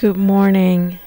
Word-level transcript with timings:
Good 0.00 0.16
morning. 0.16 0.98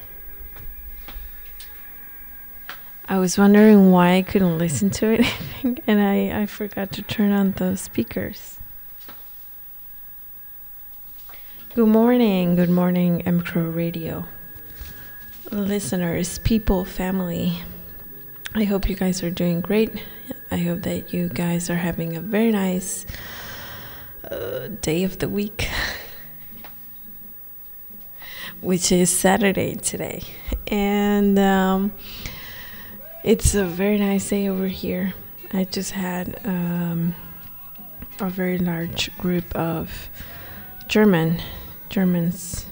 I 3.09 3.17
was 3.17 3.39
wondering 3.39 3.89
why 3.89 4.17
I 4.17 4.21
couldn't 4.21 4.59
listen 4.59 4.91
to 4.91 5.07
anything 5.07 5.79
and 5.87 5.99
I, 5.99 6.43
I 6.43 6.45
forgot 6.45 6.91
to 6.91 7.01
turn 7.01 7.31
on 7.31 7.53
the 7.53 7.75
speakers. 7.75 8.59
Good 11.73 11.87
morning, 11.87 12.55
good 12.55 12.69
morning, 12.69 13.23
Emcro 13.23 13.75
Radio. 13.75 14.27
Listeners, 15.49 16.37
people, 16.37 16.85
family. 16.85 17.63
I 18.53 18.65
hope 18.65 18.87
you 18.87 18.95
guys 18.95 19.23
are 19.23 19.31
doing 19.31 19.61
great. 19.61 20.03
I 20.51 20.57
hope 20.57 20.83
that 20.83 21.11
you 21.11 21.29
guys 21.29 21.67
are 21.67 21.77
having 21.77 22.15
a 22.15 22.21
very 22.21 22.51
nice 22.51 23.07
uh, 24.29 24.67
day 24.81 25.03
of 25.03 25.17
the 25.17 25.29
week. 25.29 25.67
which 28.63 28.91
is 28.91 29.09
Saturday 29.09 29.75
today. 29.75 30.21
And 30.67 31.37
um, 31.37 31.93
it's 33.23 33.55
a 33.55 33.65
very 33.65 33.97
nice 33.97 34.29
day 34.29 34.47
over 34.47 34.67
here. 34.67 35.13
I 35.51 35.65
just 35.65 35.91
had 35.91 36.39
um, 36.45 37.13
a 38.19 38.29
very 38.29 38.57
large 38.57 39.15
group 39.17 39.53
of 39.55 40.09
German 40.87 41.41
Germans 41.89 42.65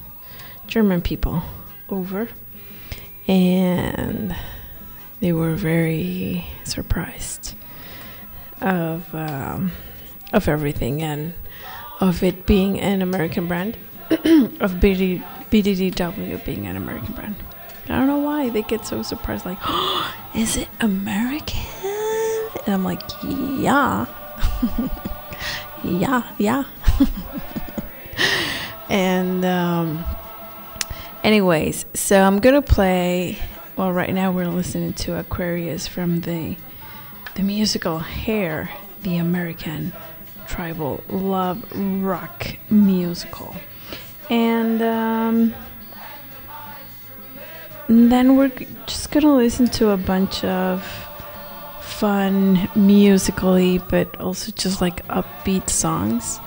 German 0.68 1.02
people 1.02 1.44
over 1.90 2.30
and 3.28 4.36
they 5.20 5.32
were 5.32 5.54
very 5.54 6.46
surprised 6.64 7.54
of 8.62 9.14
um, 9.14 9.72
of 10.34 10.48
everything 10.48 11.02
and 11.02 11.34
of 12.00 12.24
it 12.24 12.46
being 12.46 12.80
an 12.80 13.02
American 13.02 13.48
brand 13.48 13.78
of 14.10 14.74
BD, 14.82 15.24
BDDW 15.52 16.44
being 16.46 16.66
an 16.66 16.78
American 16.78 17.14
brand. 17.14 17.36
I 17.86 17.98
don't 17.98 18.08
know 18.08 18.20
why 18.20 18.50
they 18.50 18.62
get 18.62 18.86
so 18.86 19.04
surprised, 19.04 19.46
like, 19.46 19.58
oh, 19.66 20.16
is 20.36 20.56
it 20.56 20.70
American? 20.80 21.60
And 22.66 22.76
I'm 22.76 22.84
like, 22.84 23.02
yeah. 23.24 24.06
yeah, 25.84 26.32
yeah. 26.38 26.64
and, 28.90 29.44
um, 29.44 30.06
anyways, 31.24 31.86
so 31.94 32.22
I'm 32.22 32.40
gonna 32.40 32.62
play. 32.62 33.38
Well, 33.76 33.92
right 33.92 34.14
now 34.14 34.32
we're 34.32 34.48
listening 34.48 34.94
to 34.94 35.18
Aquarius 35.18 35.88
from 35.88 36.22
the 36.22 36.56
the 37.36 37.44
musical 37.44 38.00
Hair, 38.00 38.70
the 39.04 39.18
American 39.18 39.94
tribal 40.48 41.04
love 41.10 41.66
rock 41.74 42.56
musical. 42.70 43.56
And 44.30 44.82
um, 44.82 45.54
then 47.88 48.38
we're 48.38 48.52
just 48.86 49.12
gonna 49.12 49.36
listen 49.36 49.68
to 49.68 49.90
a 49.90 49.98
bunch 49.98 50.44
of 50.44 50.84
fun 51.82 52.70
musically, 52.76 53.80
but 53.90 54.20
also 54.20 54.52
just 54.54 54.82
like 54.82 55.06
upbeat 55.08 55.70
songs. 55.70 56.40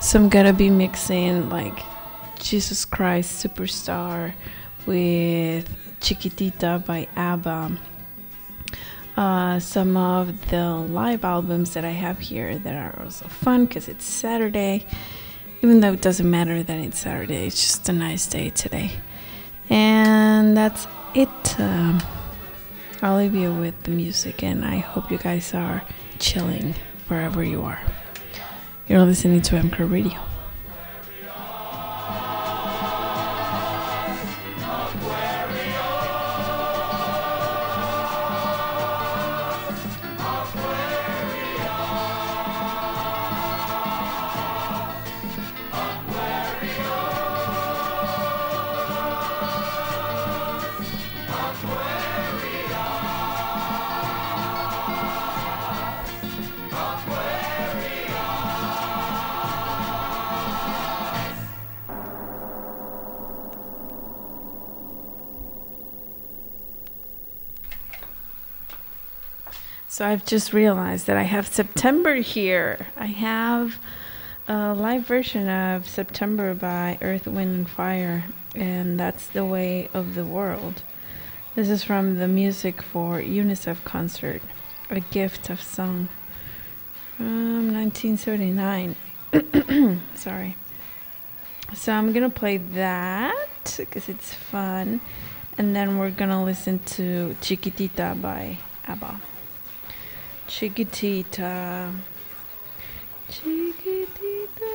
So 0.00 0.18
I'm 0.18 0.28
gonna 0.28 0.52
be 0.52 0.70
mixing 0.70 1.48
like 1.48 1.78
Jesus 2.38 2.84
Christ 2.84 3.44
Superstar 3.44 4.34
with 4.86 5.68
Chiquitita 6.00 6.84
by 6.84 7.08
ABBA. 7.16 7.78
Uh, 9.16 9.58
some 9.58 9.96
of 9.96 10.48
the 10.50 10.64
live 10.64 11.24
albums 11.24 11.74
that 11.74 11.84
I 11.84 11.90
have 11.90 12.18
here 12.18 12.58
that 12.58 12.74
are 12.74 13.02
also 13.02 13.26
fun 13.26 13.66
because 13.66 13.88
it's 13.88 14.04
Saturday 14.04 14.86
even 15.62 15.80
though 15.80 15.92
it 15.92 16.00
doesn't 16.00 16.30
matter 16.30 16.62
that 16.62 16.78
it's 16.78 16.98
Saturday, 16.98 17.46
it's 17.46 17.60
just 17.60 17.88
a 17.88 17.92
nice 17.92 18.26
day 18.26 18.50
today. 18.50 18.92
And 19.68 20.56
that's 20.56 20.86
it. 21.14 21.60
Um, 21.60 22.02
I'll 23.02 23.16
leave 23.16 23.34
you 23.34 23.52
with 23.52 23.82
the 23.84 23.90
music, 23.90 24.42
and 24.42 24.64
I 24.64 24.78
hope 24.78 25.10
you 25.10 25.18
guys 25.18 25.54
are 25.54 25.82
chilling 26.18 26.74
wherever 27.08 27.42
you 27.42 27.62
are. 27.62 27.80
You're 28.88 29.04
listening 29.04 29.42
to 29.42 29.56
MCR 29.56 29.90
Radio. 29.90 30.18
So 70.00 70.06
I've 70.06 70.24
just 70.24 70.54
realized 70.54 71.08
that 71.08 71.18
I 71.18 71.24
have 71.24 71.46
September 71.46 72.14
here. 72.14 72.86
I 72.96 73.04
have 73.04 73.78
a 74.48 74.72
live 74.72 75.02
version 75.02 75.46
of 75.46 75.86
September 75.86 76.54
by 76.54 76.96
Earth, 77.02 77.26
Wind, 77.26 77.54
and 77.54 77.68
Fire, 77.68 78.24
and 78.54 78.98
that's 78.98 79.26
The 79.26 79.44
Way 79.44 79.90
of 79.92 80.14
the 80.14 80.24
World. 80.24 80.80
This 81.54 81.68
is 81.68 81.84
from 81.84 82.16
the 82.16 82.26
Music 82.28 82.80
for 82.80 83.20
UNICEF 83.20 83.84
concert, 83.84 84.40
A 84.88 85.00
Gift 85.00 85.50
of 85.50 85.60
Song 85.60 86.08
from 87.18 87.70
1979. 87.70 88.96
Sorry. 90.14 90.56
So 91.74 91.92
I'm 91.92 92.14
gonna 92.14 92.30
play 92.30 92.56
that 92.56 93.74
because 93.76 94.08
it's 94.08 94.32
fun, 94.32 95.02
and 95.58 95.76
then 95.76 95.98
we're 95.98 96.10
gonna 96.10 96.42
listen 96.42 96.78
to 96.96 97.36
Chiquitita 97.42 98.18
by 98.18 98.56
ABBA. 98.88 99.20
Chiquitita. 100.50 101.94
Chiquitita. 103.30 104.74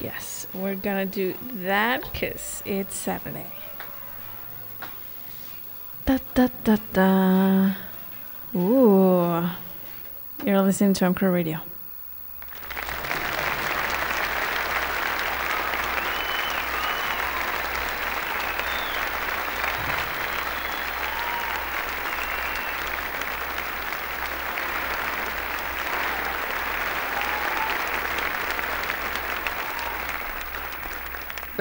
Yes, 0.00 0.46
we're 0.54 0.74
gonna 0.74 1.04
do 1.04 1.34
that 1.52 2.10
because 2.10 2.62
it's 2.64 2.96
Saturday. 2.96 3.52
Da 6.06 6.18
da 6.32 6.48
da 6.64 6.78
da. 6.94 7.74
Ooh. 8.56 9.50
You're 10.42 10.62
listening 10.62 10.94
to 10.94 11.04
Umcro 11.04 11.30
Radio. 11.30 11.60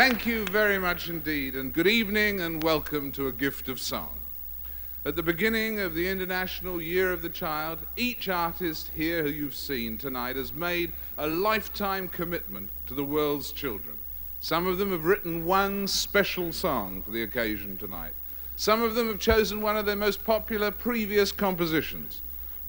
Thank 0.07 0.25
you 0.25 0.45
very 0.45 0.79
much 0.79 1.09
indeed, 1.09 1.53
and 1.53 1.73
good 1.73 1.85
evening 1.85 2.40
and 2.40 2.63
welcome 2.63 3.12
to 3.12 3.28
A 3.28 3.34
Gift 3.34 3.68
of 3.68 3.78
Song. 3.78 4.16
At 5.03 5.18
the 5.18 5.22
beginning 5.22 5.81
of 5.81 5.95
the 5.95 6.07
International 6.07 6.81
Year 6.81 7.12
of 7.12 7.21
the 7.21 7.27
Child, 7.27 7.80
each 7.98 8.30
artist 8.30 8.92
here 8.95 9.24
who 9.24 9.30
you've 9.30 9.54
seen 9.54 9.98
tonight 9.98 10.38
has 10.38 10.54
made 10.54 10.94
a 11.18 11.27
lifetime 11.27 12.07
commitment 12.07 12.69
to 12.86 12.94
the 12.94 13.04
world's 13.04 13.51
children. 13.51 13.98
Some 14.39 14.65
of 14.65 14.77
them 14.77 14.92
have 14.92 15.04
written 15.04 15.45
one 15.45 15.88
special 15.88 16.53
song 16.53 17.01
for 17.01 17.12
the 17.12 17.24
occasion 17.24 17.75
tonight. 17.75 18.13
Some 18.56 18.81
of 18.81 18.95
them 18.95 19.07
have 19.07 19.19
chosen 19.19 19.60
one 19.60 19.75
of 19.75 19.86
their 19.86 19.98
most 19.98 20.24
popular 20.24 20.71
previous 20.71 21.33
compositions. 21.33 22.21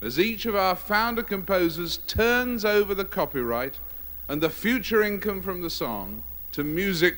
As 0.02 0.18
each 0.18 0.44
of 0.44 0.56
our 0.56 0.74
founder 0.74 1.22
composers 1.22 1.98
turns 2.08 2.64
over 2.64 2.96
the 2.96 3.04
copyright 3.04 3.78
and 4.26 4.40
the 4.40 4.50
future 4.50 5.04
income 5.04 5.40
from 5.40 5.62
the 5.62 5.70
song, 5.70 6.24
to 6.58 6.64
Music 6.64 7.14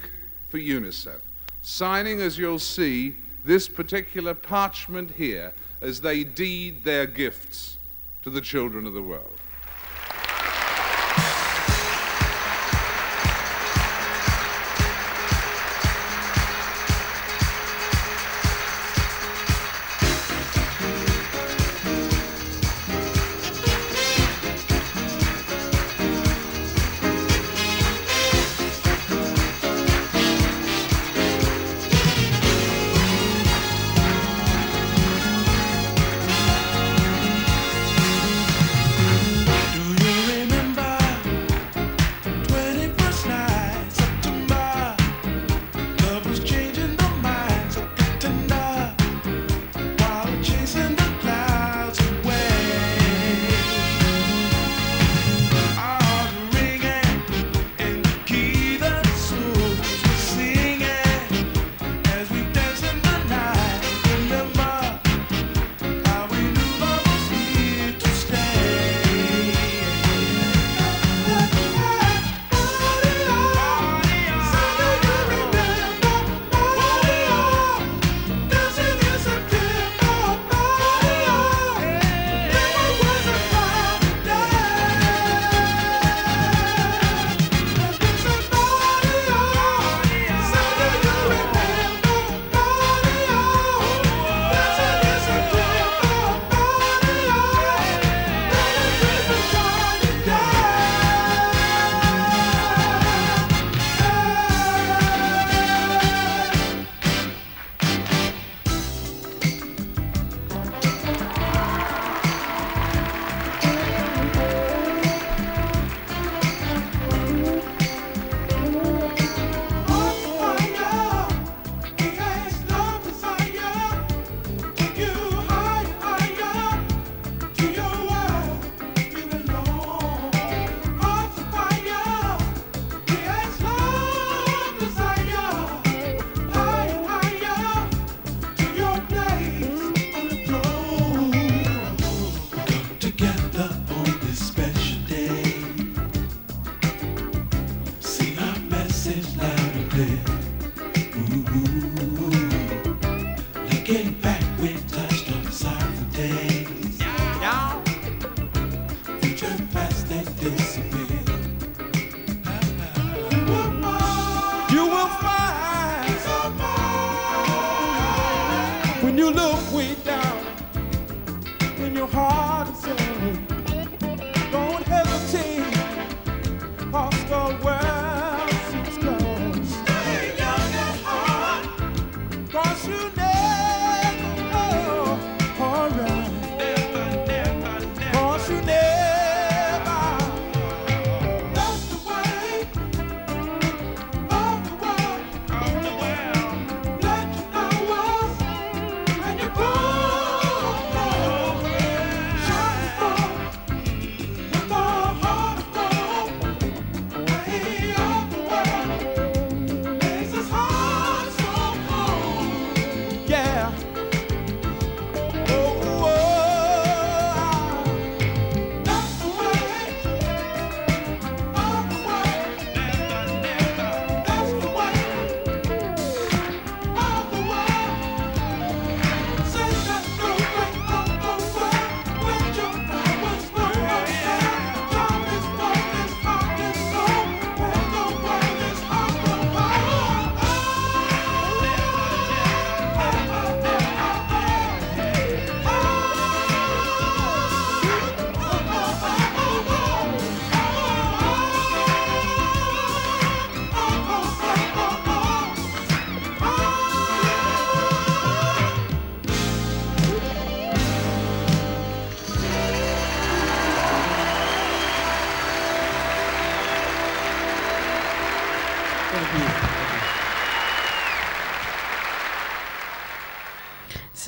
for 0.51 0.59
UNICEF, 0.59 1.19
signing, 1.63 2.21
as 2.21 2.37
you'll 2.37 2.59
see, 2.59 3.15
this 3.43 3.71
particular 3.71 4.35
parchment 4.35 5.13
here 5.13 5.55
as 5.81 6.03
they 6.03 6.23
deed 6.23 6.85
their 6.85 7.07
gifts 7.07 7.79
to 8.23 8.29
the 8.29 8.43
children 8.43 8.87
of 8.87 8.93
the 8.93 9.01
world. 9.01 9.40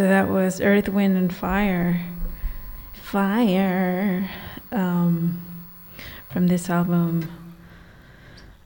So 0.03 0.09
that 0.09 0.29
was 0.29 0.61
Earth, 0.61 0.89
Wind, 0.89 1.17
and 1.17 1.33
Fire. 1.33 2.05
Fire 2.93 4.29
um, 4.73 5.65
from 6.29 6.49
this 6.49 6.69
album, 6.69 7.31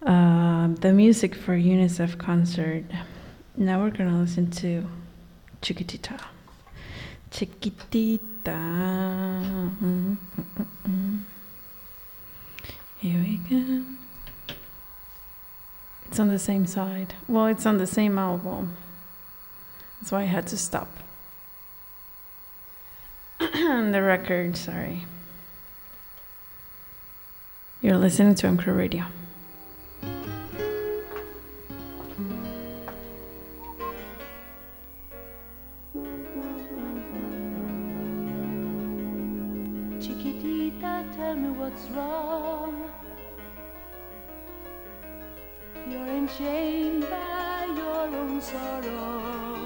uh, 0.00 0.68
the 0.68 0.94
music 0.94 1.34
for 1.34 1.54
UNICEF 1.54 2.16
concert. 2.16 2.84
Now 3.54 3.82
we're 3.82 3.90
going 3.90 4.08
to 4.08 4.16
listen 4.16 4.50
to 4.52 4.88
Chiquitita. 5.60 6.18
Chiquitita. 7.30 8.56
Here 12.96 13.20
we 13.20 13.36
go. 13.50 13.84
It's 16.06 16.18
on 16.18 16.28
the 16.28 16.38
same 16.38 16.64
side. 16.64 17.12
Well, 17.28 17.44
it's 17.44 17.66
on 17.66 17.76
the 17.76 17.86
same 17.86 18.16
album. 18.16 18.78
That's 20.00 20.12
why 20.12 20.22
I 20.22 20.24
had 20.24 20.46
to 20.46 20.56
stop. 20.56 20.88
the 23.92 24.02
record, 24.02 24.56
sorry. 24.56 25.04
You're 27.82 27.98
listening 27.98 28.34
to 28.36 28.46
MC 28.46 28.70
Radio. 28.70 29.04
Chiquitita, 40.00 41.14
tell 41.14 41.34
me 41.36 41.50
what's 41.50 41.84
wrong. 41.88 42.90
You're 45.86 46.08
enchained 46.08 47.02
by 47.10 47.66
your 47.76 48.16
own 48.16 48.40
sorrow. 48.40 49.65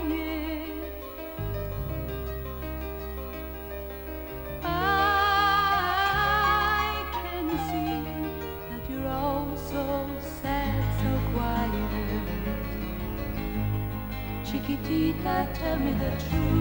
tell 15.71 15.79
me 15.79 15.93
the 15.93 16.09
truth. 16.29 16.60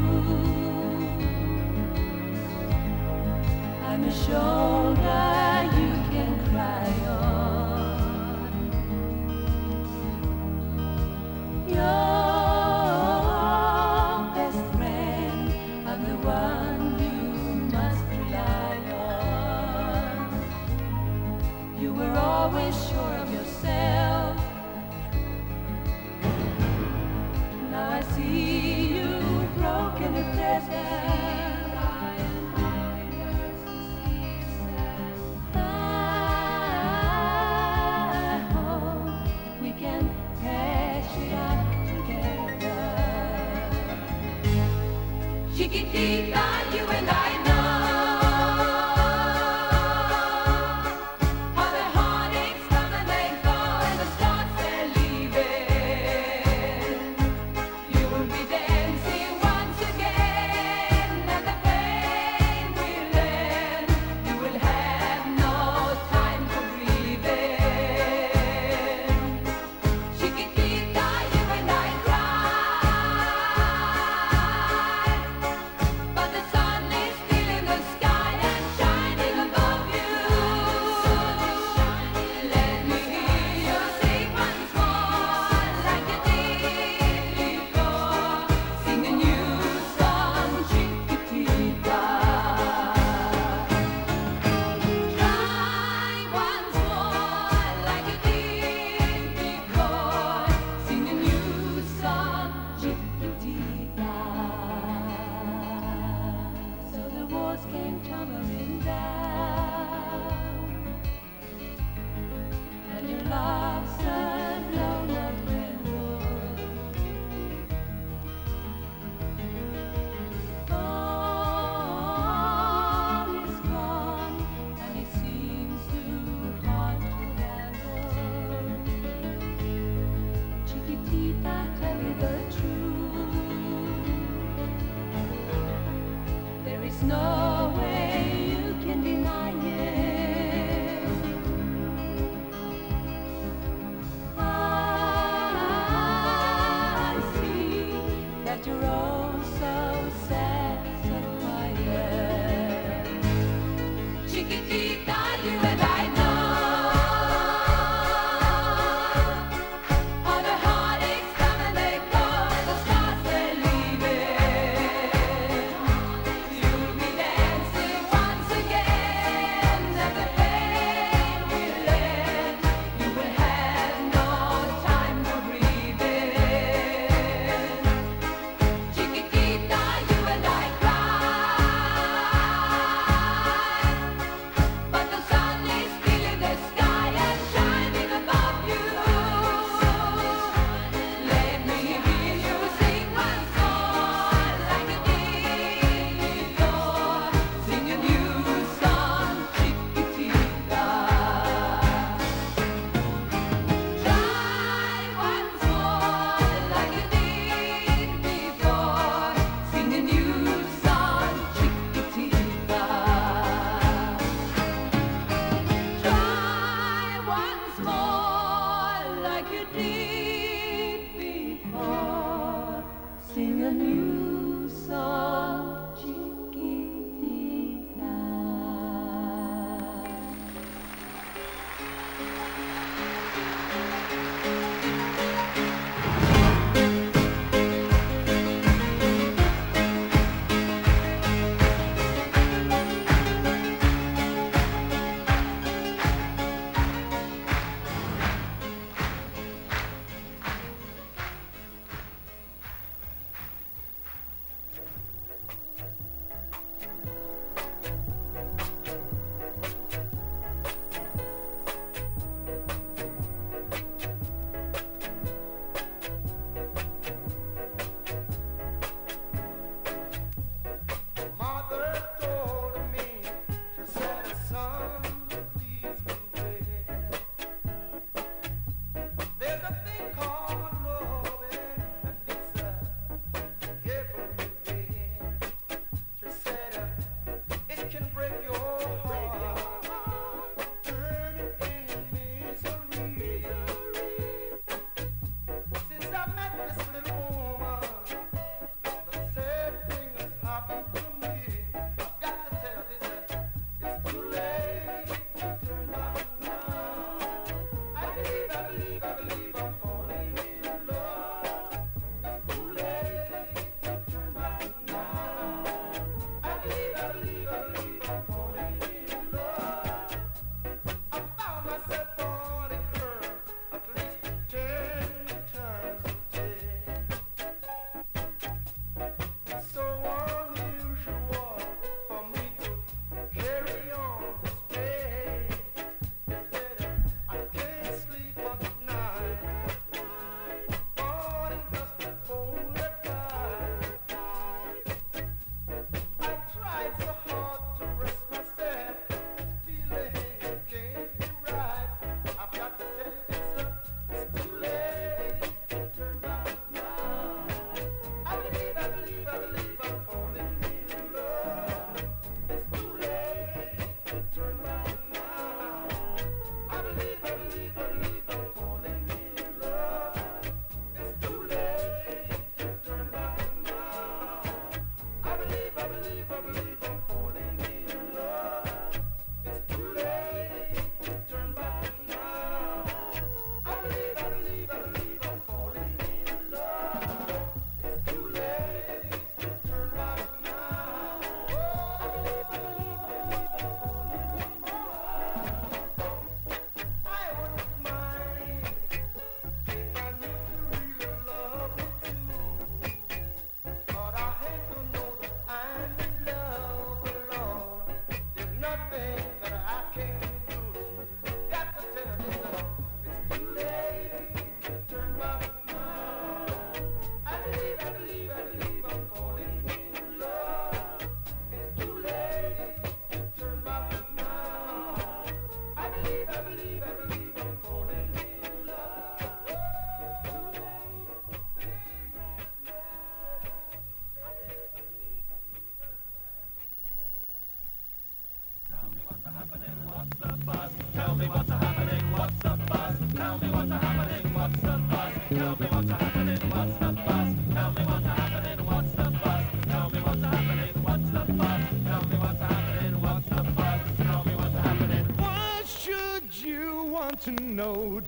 your 148.66 148.84
all. 148.84 149.09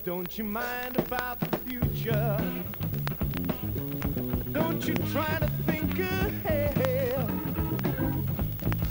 don't 0.03 0.37
you 0.37 0.43
mind 0.43 0.97
about 0.97 1.39
the 1.39 1.57
future? 1.59 2.37
Don't 4.51 4.85
you 4.85 4.93
try 5.13 5.39
to 5.39 5.47
think 5.65 5.99
ahead. 5.99 7.31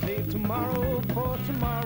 Save 0.01 0.31
tomorrow 0.31 1.03
for 1.13 1.37
tomorrow. 1.47 1.82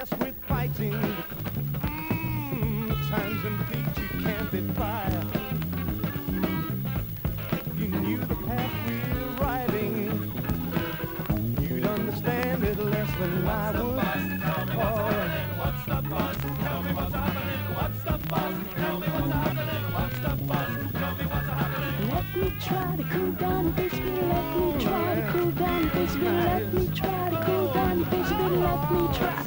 obsessed 0.00 0.20
with 0.20 0.34
fighting. 0.46 0.92
Mm, 1.82 2.88
times 3.10 3.44
and 3.44 3.58
beats 3.68 3.98
you 3.98 4.08
can't 4.22 4.50
defy. 4.50 5.10
You 7.76 7.88
knew 7.88 8.18
the 8.18 8.34
path 8.34 8.72
we 8.86 8.94
were 9.14 9.30
riding, 9.44 10.32
you'd 11.60 11.86
understand 11.86 12.64
it 12.64 12.78
less 12.78 13.10
than 13.18 13.44
what's 13.44 13.56
I 13.56 13.72
the 13.72 13.84
would. 13.84 13.94
Oh. 13.94 14.00
Bus? 14.00 14.24
Tell 14.42 14.64
me 14.64 14.74
what's 14.82 15.04
happening. 15.04 15.58
What's 15.58 15.84
the 15.84 16.00
bus? 16.08 16.36
Tell 16.54 16.82
me 16.82 16.92
what's 16.92 17.14
happening. 17.14 17.74
What's 17.74 17.98
the 18.04 18.16
bus? 18.28 18.54
Tell 18.74 18.98
me 19.00 19.06
what's 19.06 19.32
happening. 19.32 19.84
What's 19.94 20.18
the 20.18 20.34
bus? 20.44 20.70
Tell 20.92 21.14
me 21.16 21.24
what's 21.24 21.48
happening. 21.48 22.10
Let 22.10 22.28
me 22.36 22.48
try 22.60 22.96
to 22.96 23.04
cool 23.04 23.32
down, 23.32 23.70
baby. 23.72 24.00
Let 24.00 24.56
me 24.56 24.84
try 24.84 25.14
to 25.14 25.32
cool 25.32 25.50
down, 25.52 25.88
baby. 25.88 26.24
Let 26.24 26.74
me 26.74 26.88
try 26.94 27.30
to 27.30 27.42
cool 27.46 27.72
down, 27.72 28.02
baby. 28.04 28.34
Let 28.64 28.92
me 28.92 29.18
try. 29.18 29.43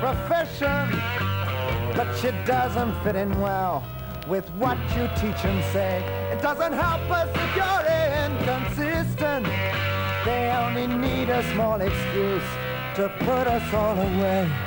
profession, 0.00 0.90
but 1.96 2.14
she 2.16 2.30
doesn't 2.44 2.92
fit 3.02 3.16
in 3.16 3.40
well 3.40 3.84
with 4.28 4.48
what 4.50 4.78
you 4.96 5.08
teach 5.16 5.44
and 5.44 5.62
say. 5.72 6.02
It 6.32 6.42
doesn't 6.42 6.72
help 6.72 7.02
us 7.10 7.28
if 7.34 7.56
you're 7.56 7.84
inconsistent. 8.26 9.46
They 10.24 10.50
only 10.50 10.86
need 10.86 11.30
a 11.30 11.42
small 11.52 11.80
excuse 11.80 12.42
to 12.96 13.12
put 13.20 13.46
us 13.46 13.72
all 13.72 13.98
away. 13.98 14.65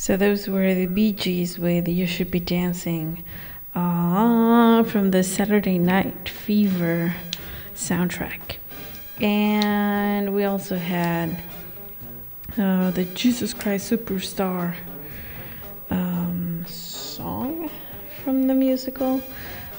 So 0.00 0.16
those 0.16 0.48
were 0.48 0.74
the 0.74 0.86
Bee 0.86 1.10
Gees 1.10 1.58
with 1.58 1.88
"You 1.88 2.06
Should 2.06 2.30
Be 2.30 2.38
Dancing" 2.38 3.24
uh, 3.74 4.84
from 4.84 5.10
the 5.10 5.24
Saturday 5.24 5.76
Night 5.76 6.28
Fever 6.28 7.16
soundtrack, 7.74 8.58
and 9.20 10.36
we 10.36 10.44
also 10.44 10.76
had 10.76 11.42
uh, 12.56 12.92
the 12.92 13.06
Jesus 13.06 13.52
Christ 13.52 13.90
Superstar 13.90 14.76
um, 15.90 16.64
song 16.68 17.68
from 18.22 18.46
the 18.46 18.54
musical, 18.54 19.20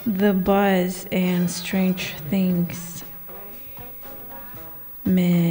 "The 0.05 0.33
Buzz" 0.33 1.07
and 1.13 1.49
"Strange 1.49 2.15
Things." 2.29 3.05
Mystifying. 5.05 5.49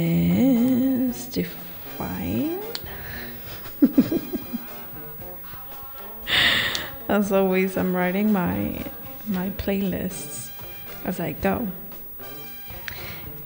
As 7.09 7.31
always, 7.31 7.75
I'm 7.75 7.95
writing 7.95 8.31
my 8.31 8.85
my 9.25 9.49
playlists 9.57 10.51
as 11.05 11.19
I 11.19 11.31
go, 11.31 11.67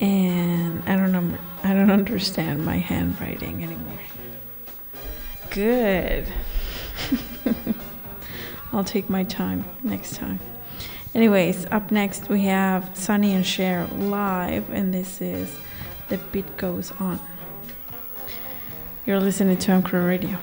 and 0.01 0.83
I 0.85 0.97
don't 0.97 1.13
know. 1.13 1.37
I 1.63 1.73
don't 1.73 1.89
understand 2.01 2.65
my 2.65 2.75
handwriting 2.75 3.63
anymore. 3.63 3.99
Good. 5.49 6.27
I'll 8.73 8.83
take 8.83 9.09
my 9.09 9.23
time 9.23 9.63
next 9.81 10.15
time. 10.15 10.41
Anyways, 11.15 11.65
up 11.67 11.89
next 11.89 12.27
we 12.27 12.41
have 12.41 12.91
Sonny 12.97 13.33
and 13.33 13.45
Cher 13.45 13.87
live, 13.95 14.69
and 14.71 14.93
this 14.93 15.21
is 15.21 15.55
The 16.09 16.17
Beat 16.17 16.57
Goes 16.57 16.91
On. 16.99 17.17
You're 19.05 19.21
listening 19.21 19.55
to 19.55 19.71
Anchor 19.71 20.05
Radio. 20.05 20.37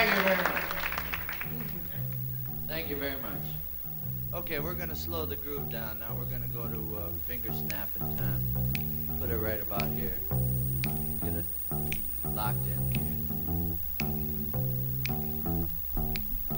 Thank 0.00 0.16
you 0.16 0.22
very 0.22 0.36
much. 0.36 0.62
Thank 2.68 2.88
you 2.88 2.96
very 2.96 3.20
much. 3.20 3.44
Okay, 4.32 4.58
we're 4.58 4.72
gonna 4.72 4.96
slow 4.96 5.26
the 5.26 5.36
groove 5.36 5.68
down 5.68 5.98
now. 5.98 6.16
We're 6.18 6.24
gonna 6.24 6.46
go 6.46 6.66
to 6.66 6.96
uh, 6.96 7.02
finger 7.28 7.52
snapping 7.52 8.16
time. 8.16 9.18
Put 9.20 9.28
it 9.28 9.36
right 9.36 9.60
about 9.60 9.86
here. 9.88 10.14
Get 11.22 11.34
it 11.34 11.44
locked 12.32 12.66
in 12.66 12.80
here. 12.94 14.06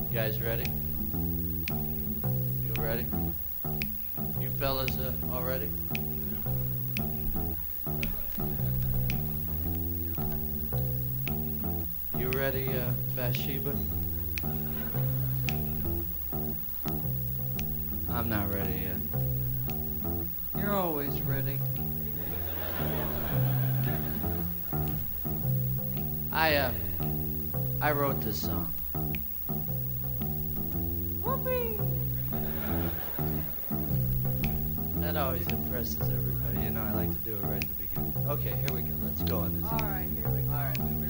You 0.09 0.14
guys 0.14 0.40
ready? 0.40 0.70
You 2.64 2.74
ready? 2.81 3.07
You 4.40 4.50
fellas 4.50 4.96
uh, 4.96 5.42
ready? 5.42 5.68
Ready, 12.35 12.68
uh, 12.68 12.90
Bathsheba? 13.14 13.75
I'm 18.11 18.29
not 18.29 18.53
ready 18.53 18.88
yet. 18.88 18.97
You're 20.57 20.75
always 20.75 21.21
ready. 21.23 21.59
I, 26.33 26.57
uh, 26.57 26.73
I 27.81 27.92
wrote 27.92 28.21
this 28.21 28.40
song. 28.40 28.73
That 35.01 35.16
always 35.16 35.47
impresses 35.49 36.01
everybody. 36.01 36.64
You 36.64 36.71
know, 36.71 36.83
I 36.83 36.92
like 36.92 37.12
to 37.12 37.18
do 37.18 37.35
it 37.35 37.42
right 37.42 37.62
at 37.62 37.68
the 37.68 37.75
beginning. 37.75 38.27
Okay, 38.29 38.55
here 38.57 38.75
we 38.75 38.83
go. 38.83 38.95
Let's 39.05 39.23
go 39.25 39.40
on 39.40 39.61
this. 39.61 39.71
All 39.71 39.79
right, 39.79 40.09
here 40.16 40.31
we 40.31 40.40
go. 40.42 40.53
All 40.53 40.64
right, 40.64 41.02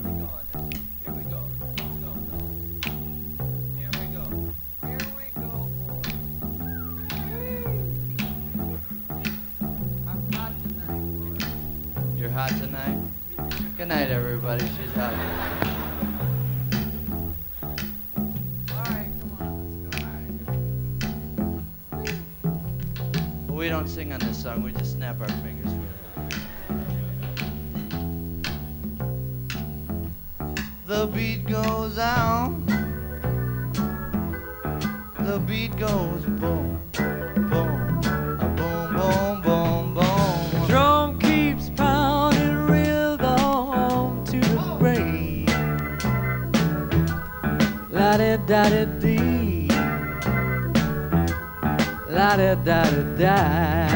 Good 13.82 13.88
night, 13.88 14.10
everybody. 14.12 14.64
She's 14.64 14.94
we 23.48 23.68
don't 23.68 23.88
sing 23.88 24.12
on 24.12 24.20
this 24.20 24.40
song. 24.40 24.62
We 24.62 24.70
just 24.70 24.92
snap 24.92 25.20
our 25.20 25.26
fingers. 25.42 25.72
The 30.86 31.06
beat 31.08 31.44
goes 31.48 31.98
on. 31.98 32.64
The 35.18 35.40
beat 35.40 35.76
goes 35.76 36.24
boom, 36.24 36.80
da 52.54 52.82
da 52.82 52.82
da 53.18 53.91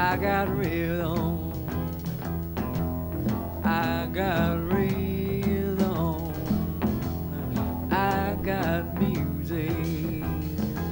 I 0.00 0.16
got 0.16 0.48
rhythm. 0.48 1.52
I 3.62 4.08
got 4.10 4.58
rhythm. 4.72 6.32
I 7.92 8.34
got 8.42 8.98
music. 8.98 10.24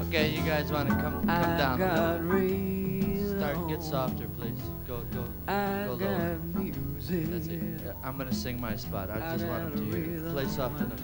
Okay, 0.03 0.29
you 0.29 0.43
guys 0.43 0.71
want 0.71 0.91
to 0.91 0.95
come, 0.97 1.27
come 1.27 1.31
I 1.31 1.57
down. 1.57 1.79
Got 1.79 2.23
rhythm. 2.23 3.39
Start, 3.39 3.69
get 3.69 3.83
softer, 3.83 4.29
please. 4.29 4.61
Go, 4.87 5.03
go, 5.15 5.25
I 5.49 5.87
go 5.87 5.95
lower. 5.95 6.39
Music. 6.55 7.31
That's 7.31 7.47
it. 7.47 7.97
I'm 8.05 8.19
gonna 8.19 8.35
sing 8.35 8.61
my 8.61 8.77
spot. 8.77 9.09
I, 9.09 9.15
I 9.27 9.37
just 9.39 9.47
want 9.47 9.75
them 9.75 9.91
to 9.91 9.97
hear. 9.97 10.33
Play 10.33 10.47
soft 10.49 10.83
enough 10.83 11.01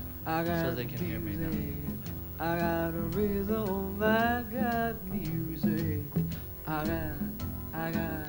so 0.62 0.74
they 0.74 0.84
can 0.84 1.00
music. 1.00 1.08
hear 1.08 1.20
me 1.20 1.36
now. 1.36 2.44
I 2.44 2.58
got 2.58 2.88
a 2.88 3.00
rhythm. 3.16 4.02
I 4.02 4.44
got 4.52 5.02
music. 5.06 6.02
I 6.66 6.84
got 6.84 7.33
I 7.76 7.90
got, 7.90 8.26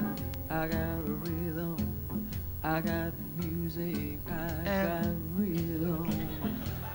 I 0.50 0.68
got 0.68 0.98
a 0.98 1.02
rhythm. 1.24 2.30
I 2.64 2.82
got 2.82 3.14
music. 3.38 4.18
I 4.28 4.48
got 4.66 5.06
rhythm. 5.36 6.10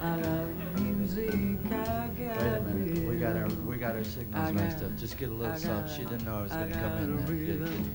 I 0.02 0.18
got 0.20 0.80
music. 0.80 1.30
I 1.66 2.08
got 2.08 2.16
Wait 2.18 2.28
a 2.28 2.62
minute. 2.62 3.08
We 3.08 3.16
got 3.18 3.36
our 3.36 3.46
we 3.66 3.76
got 3.76 3.92
our 3.92 3.98
I 4.00 4.02
signals 4.02 4.52
mixed 4.52 4.78
got- 4.80 4.86
up. 4.86 4.96
Just 4.98 5.16
get 5.18 5.28
a 5.28 5.32
little 5.32 5.56
soft. 5.56 5.90
She 5.94 6.02
didn't 6.02 6.24
know 6.24 6.38
I 6.38 6.42
was 6.42 6.52
I 6.52 6.62
gonna 6.68 6.74
come 6.74 6.98
in 6.98 7.04
a 7.04 7.16
there. 7.22 7.36
Get- 7.36 7.46
get- 7.46 7.60
rhythm. 7.60 7.92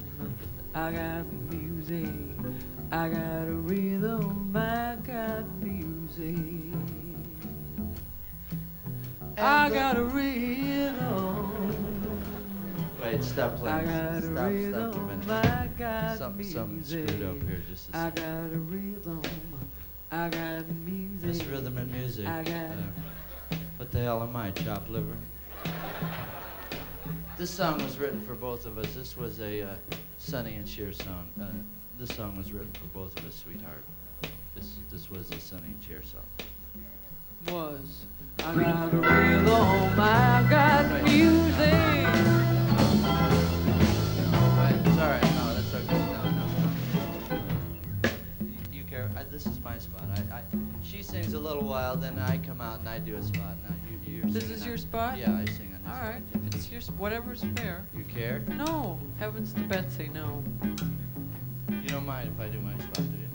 I 0.73 0.91
got 0.91 1.25
music. 1.51 2.09
I 2.91 3.09
got 3.09 3.47
a 3.47 3.53
rhythm. 3.53 4.55
I 4.55 4.95
got 5.05 5.49
music. 5.57 6.73
I 9.37 9.69
got 9.69 9.97
a 9.97 10.03
rhythm. 10.03 11.84
Wait, 13.05 13.23
stop 13.23 13.55
playing. 13.57 13.85
Stop, 13.85 14.23
stop 14.33 14.49
rhythm. 14.49 14.91
a 14.93 14.97
minute. 15.07 15.29
I 15.29 15.69
got 15.77 16.17
Some, 16.17 16.43
something 16.43 16.83
screwed 16.83 17.23
up 17.23 17.41
here. 17.43 17.61
Just 17.69 17.89
a 17.93 17.97
I 17.97 18.09
got 18.09 18.23
a 18.25 18.57
rhythm. 18.57 19.21
I 20.11 20.29
got 20.29 20.67
music. 20.85 21.21
This 21.21 21.43
rhythm 21.45 21.77
and 21.77 21.91
music. 21.91 22.27
I 22.27 22.43
got- 22.43 22.53
uh, 22.53 23.55
what 23.77 23.91
the 23.91 23.99
hell 23.99 24.23
am 24.23 24.35
I, 24.35 24.51
chop 24.51 24.89
liver? 24.89 25.15
This 27.37 27.51
song 27.51 27.83
was 27.83 27.97
written 27.97 28.21
for 28.25 28.33
both 28.33 28.65
of 28.65 28.77
us. 28.77 28.93
This 28.95 29.17
was 29.17 29.39
a 29.39 29.61
uh, 29.63 29.75
Sonny 30.17 30.55
and 30.55 30.67
Cher 30.67 30.93
song. 30.93 31.27
Uh, 31.39 31.45
this 31.99 32.15
song 32.15 32.37
was 32.37 32.51
written 32.53 32.71
for 32.73 32.85
both 32.97 33.17
of 33.19 33.25
us, 33.27 33.35
sweetheart. 33.35 33.83
This 34.55 34.75
this 34.89 35.09
was 35.09 35.29
a 35.31 35.39
Sonny 35.39 35.63
and 35.65 35.83
Cher 35.85 36.01
song. 36.03 36.21
was. 37.53 38.05
I 38.39 38.55
got 38.55 38.93
a 38.93 38.97
rhythm. 38.97 39.99
I 39.99 40.47
got 40.49 41.03
music. 41.03 42.44
This 49.35 49.45
is 49.47 49.59
my 49.65 49.77
spot. 49.77 50.03
I, 50.31 50.37
I, 50.37 50.41
she 50.81 51.03
sings 51.03 51.33
a 51.33 51.39
little 51.39 51.63
while, 51.63 51.97
then 51.97 52.17
I 52.17 52.37
come 52.37 52.61
out 52.61 52.79
and 52.79 52.87
I 52.87 52.99
do 52.99 53.17
a 53.17 53.21
spot. 53.21 53.57
Now 53.67 53.75
you, 54.07 54.13
you're 54.15 54.25
This 54.27 54.49
is 54.49 54.61
on- 54.61 54.67
your 54.69 54.77
spot? 54.77 55.17
Yeah, 55.17 55.33
I 55.37 55.43
sing 55.51 55.75
on 55.75 55.83
this. 55.83 55.91
All 55.91 55.99
one. 56.09 56.23
if 56.47 56.55
it's 56.55 56.71
your, 56.71 56.81
whatever's 56.97 57.43
fair. 57.57 57.85
You 57.93 58.05
care? 58.05 58.41
No, 58.47 58.97
heavens 59.19 59.51
to 59.53 59.59
Betsy, 59.61 60.09
no. 60.13 60.41
You 60.63 61.89
don't 61.89 62.05
mind 62.05 62.31
if 62.33 62.41
I 62.41 62.47
do 62.47 62.61
my 62.61 62.77
spot, 62.77 62.95
do 62.95 63.17
you? 63.17 63.27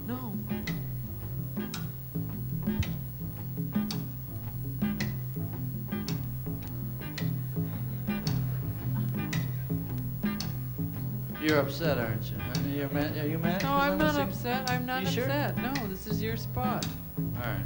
You're 11.40 11.58
upset, 11.58 11.98
aren't 11.98 12.22
you? 12.30 12.36
Huh? 12.38 12.52
You're 12.68 12.88
mad? 12.90 13.16
Are 13.16 13.26
you 13.26 13.38
mad? 13.38 13.62
No, 13.62 13.68
'cause 13.68 13.82
I'm 13.90 13.98
not 13.98 14.14
sing- 14.14 14.22
upset. 14.22 14.70
I'm 14.70 14.84
not 14.86 15.02
You 15.02 15.08
sure? 15.10 15.24
upset. 15.24 15.56
No, 15.56 15.72
this 15.86 16.06
is 16.06 16.20
your 16.20 16.36
spot. 16.36 16.86
All 17.18 17.24
right. 17.40 17.64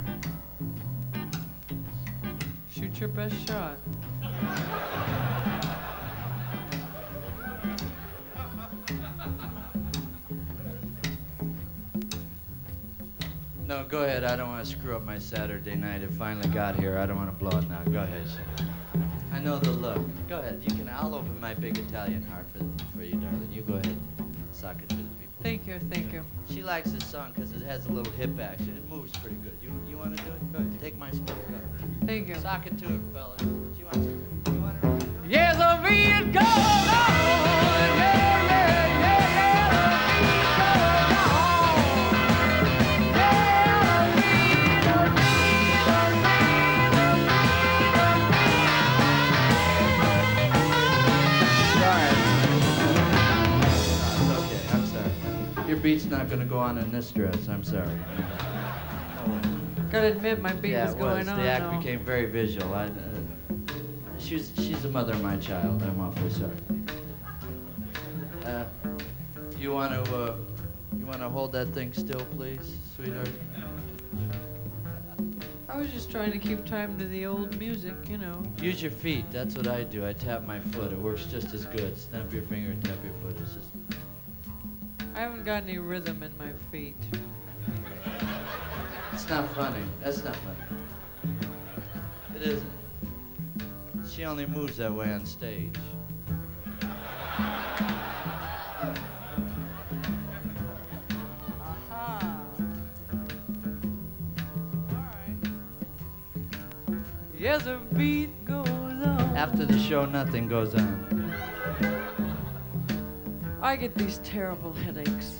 Shoot 2.70 3.00
your 3.00 3.08
best 3.08 3.34
shot. 3.48 3.78
No, 13.66 13.84
go 13.88 14.02
ahead. 14.04 14.24
I 14.24 14.36
don't 14.36 14.50
want 14.50 14.64
to 14.64 14.70
screw 14.70 14.94
up 14.94 15.04
my 15.04 15.18
Saturday 15.18 15.74
night. 15.74 16.02
It 16.02 16.10
finally 16.10 16.48
got 16.48 16.76
here. 16.76 16.98
I 16.98 17.06
don't 17.06 17.16
want 17.16 17.30
to 17.30 17.36
blow 17.36 17.58
it 17.58 17.68
now. 17.68 17.82
Go 17.84 18.00
ahead. 18.00 18.26
I 19.34 19.40
know 19.40 19.58
the 19.58 19.72
look. 19.72 19.98
Go 20.28 20.38
ahead. 20.38 20.62
You 20.62 20.74
can. 20.76 20.88
I'll 20.88 21.12
open 21.12 21.40
my 21.40 21.54
big 21.54 21.76
Italian 21.76 22.22
heart 22.22 22.46
for 22.52 22.64
for 22.96 23.02
you, 23.02 23.16
darling. 23.16 23.48
You 23.50 23.62
go 23.62 23.74
ahead. 23.74 23.98
Sock 24.52 24.76
it 24.80 24.88
to 24.90 24.96
the 24.96 25.02
people. 25.02 25.42
Thank 25.42 25.66
you, 25.66 25.80
thank 25.90 26.12
you. 26.12 26.24
She 26.48 26.62
likes 26.62 26.92
this 26.92 27.04
song 27.04 27.32
because 27.34 27.50
it 27.50 27.62
has 27.62 27.86
a 27.86 27.88
little 27.90 28.12
hip 28.12 28.38
action. 28.38 28.78
It 28.78 28.88
moves 28.88 29.10
pretty 29.18 29.36
good. 29.36 29.58
You 29.60 29.72
you 29.88 29.98
want 29.98 30.16
to 30.16 30.22
do 30.22 30.30
it? 30.30 30.52
Go 30.52 30.58
ahead. 30.60 30.80
Take 30.80 30.96
my 30.96 31.10
spot. 31.10 31.36
Go. 31.50 31.58
Thank 32.06 32.28
you. 32.28 32.36
Sock 32.36 32.66
it 32.68 32.78
to 32.78 32.88
her, 32.88 33.00
fellas. 33.12 33.40
She 33.76 33.82
wants. 33.82 34.13
Beat's 55.84 56.06
not 56.06 56.30
gonna 56.30 56.46
go 56.46 56.58
on 56.58 56.78
in 56.78 56.90
this 56.90 57.10
dress. 57.10 57.46
I'm 57.46 57.62
sorry. 57.62 57.98
Gotta 59.90 60.12
admit, 60.12 60.40
my 60.40 60.54
beat 60.54 60.70
yeah, 60.70 60.86
was 60.86 60.94
it 60.94 60.98
going 60.98 61.18
was. 61.18 61.28
on. 61.28 61.36
The 61.36 61.46
act 61.46 61.78
became 61.78 62.02
very 62.02 62.24
visual. 62.24 62.72
I, 62.72 62.86
uh, 62.86 62.88
she's 64.18 64.50
she's 64.56 64.80
the 64.80 64.88
mother 64.88 65.12
of 65.12 65.22
my 65.22 65.36
child. 65.36 65.82
I'm 65.82 66.00
awfully 66.00 66.30
sorry. 66.30 66.56
Uh, 68.46 68.64
you 69.58 69.74
want 69.74 69.92
to 69.92 70.16
uh, 70.16 70.36
you 70.98 71.04
want 71.04 71.18
to 71.18 71.28
hold 71.28 71.52
that 71.52 71.74
thing 71.74 71.92
still, 71.92 72.24
please, 72.34 72.78
sweetheart? 72.96 73.28
I 75.68 75.76
was 75.76 75.90
just 75.90 76.10
trying 76.10 76.32
to 76.32 76.38
keep 76.38 76.64
time 76.64 76.98
to 76.98 77.04
the 77.04 77.26
old 77.26 77.58
music, 77.58 77.96
you 78.08 78.16
know. 78.16 78.42
Use 78.58 78.80
your 78.80 78.90
feet. 78.90 79.26
That's 79.30 79.54
what 79.54 79.66
I 79.66 79.82
do. 79.82 80.06
I 80.06 80.14
tap 80.14 80.46
my 80.46 80.60
foot. 80.60 80.92
It 80.92 80.98
works 80.98 81.26
just 81.26 81.52
as 81.52 81.66
good. 81.66 81.98
Snap 81.98 82.32
your 82.32 82.42
finger, 82.42 82.74
tap 82.88 82.96
your 83.04 83.12
foot. 83.20 83.38
It's 83.42 83.52
just. 83.52 83.73
I 85.14 85.20
haven't 85.20 85.44
got 85.44 85.62
any 85.62 85.78
rhythm 85.78 86.24
in 86.24 86.36
my 86.36 86.50
feet. 86.72 86.96
It's 89.12 89.28
not 89.28 89.48
funny. 89.54 89.84
That's 90.02 90.24
not 90.24 90.34
funny. 90.36 90.58
It 92.34 92.42
isn't. 92.42 92.70
She 94.10 94.24
only 94.24 94.46
moves 94.46 94.76
that 94.78 94.92
way 94.92 95.12
on 95.12 95.24
stage. 95.24 95.76
Aha. 101.60 102.40
Yes, 107.38 107.62
the 107.62 107.78
beat 107.94 108.44
goes 108.44 108.66
on. 108.68 109.36
After 109.36 109.64
the 109.64 109.78
show, 109.78 110.06
nothing 110.06 110.48
goes 110.48 110.74
on. 110.74 111.13
I 113.64 113.76
get 113.76 113.94
these 113.94 114.18
terrible 114.18 114.74
headaches. 114.74 115.38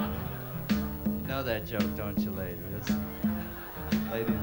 You 0.00 1.26
know 1.28 1.44
that 1.44 1.64
joke, 1.64 1.94
don't 1.96 2.18
you, 2.18 2.32
lady? 2.32 2.58
That's, 2.72 2.90
lady. 4.10 4.36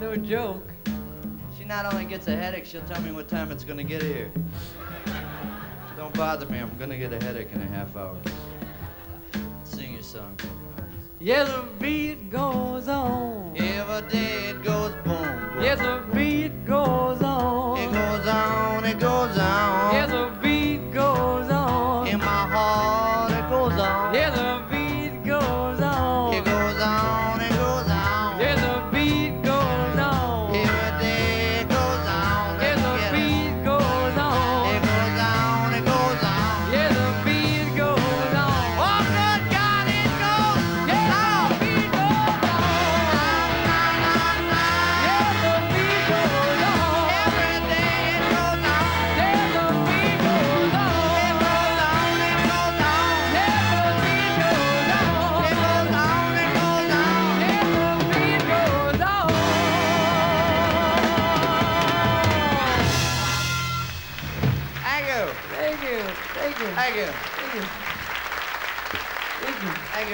No 0.00 0.14
joke. 0.14 0.70
She 1.58 1.64
not 1.64 1.92
only 1.92 2.04
gets 2.04 2.28
a 2.28 2.36
headache, 2.36 2.66
she'll 2.66 2.84
tell 2.84 3.02
me 3.02 3.10
what 3.10 3.26
time 3.26 3.50
it's 3.50 3.64
gonna 3.64 3.82
get 3.82 4.00
here. 4.00 4.30
Don't 5.96 6.14
bother 6.14 6.46
me, 6.46 6.60
I'm 6.60 6.70
gonna 6.78 6.96
get 6.96 7.12
a 7.12 7.18
headache 7.24 7.50
in 7.52 7.62
a 7.62 7.66
half 7.66 7.96
hour. 7.96 8.16
Sing 9.64 9.94
your 9.94 10.02
song. 10.02 10.38
Yes, 11.18 11.48
the 11.48 11.64
beat 11.80 12.30
goes 12.30 12.86
on. 12.86 13.56
Every 13.56 14.08
day 14.08 14.50
it 14.50 14.62
goes 14.62 14.92
boom, 15.02 15.16
boom. 15.16 15.62
Yes, 15.64 15.80
the 15.80 16.00
beat 16.14 16.64
goes 16.64 17.20
on. 17.22 17.76
It 17.76 17.90
goes 17.90 18.28
on, 18.28 18.84
it 18.84 19.00
goes 19.00 19.36
on. 19.36 19.94
Yes, 19.94 20.10
the 20.12 20.38
beat 20.40 20.92
goes 20.92 21.47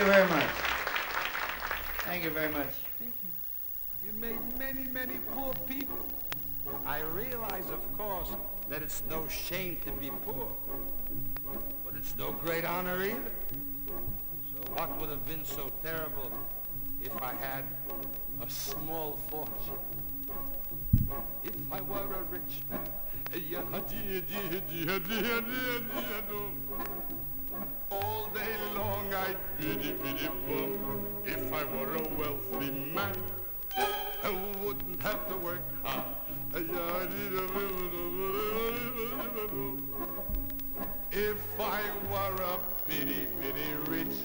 you 0.04 0.12
very 0.12 0.28
much. 0.28 0.50
Thank 2.00 2.24
you 2.24 2.30
very 2.30 2.52
much. 2.52 2.68
Thank 2.98 3.14
You 4.04 4.12
made 4.20 4.58
many, 4.58 4.86
many 4.90 5.18
poor 5.32 5.54
people. 5.66 5.96
I 6.84 7.00
realize, 7.00 7.70
of 7.70 7.96
course, 7.96 8.28
that 8.68 8.82
it's 8.82 9.02
no 9.08 9.26
shame 9.28 9.78
to 9.86 9.92
be 9.92 10.10
poor. 10.26 10.48
But 11.84 11.94
it's 11.96 12.14
no 12.18 12.32
great 12.32 12.66
honor 12.66 13.02
either. 13.02 13.32
So 14.52 14.72
what 14.74 15.00
would 15.00 15.08
have 15.08 15.26
been 15.26 15.44
so 15.44 15.72
terrible 15.82 16.30
if 17.02 17.16
I 17.22 17.32
had 17.34 17.64
a 18.42 18.50
small 18.50 19.18
fortune? 19.30 19.80
If 21.44 21.54
I 21.72 21.80
were 21.80 22.00
a 22.00 22.24
rich 22.30 22.60
man, 22.70 22.80
All 27.90 28.28
day 28.34 28.56
long 28.76 29.12
I'd 29.14 29.36
biddy 29.58 29.92
biddy 29.92 30.28
bum. 30.48 31.06
If 31.24 31.52
I 31.52 31.64
were 31.64 31.96
a 31.96 32.08
wealthy 32.18 32.70
man, 32.70 33.16
I 33.76 34.30
wouldn't 34.62 35.02
have 35.02 35.28
to 35.28 35.36
work 35.36 35.62
hard. 35.82 36.04
If 41.16 41.60
I 41.60 41.82
were 42.10 42.42
a 42.42 42.58
bitty 42.88 43.26
bitty 43.40 43.70
rich, 43.88 44.16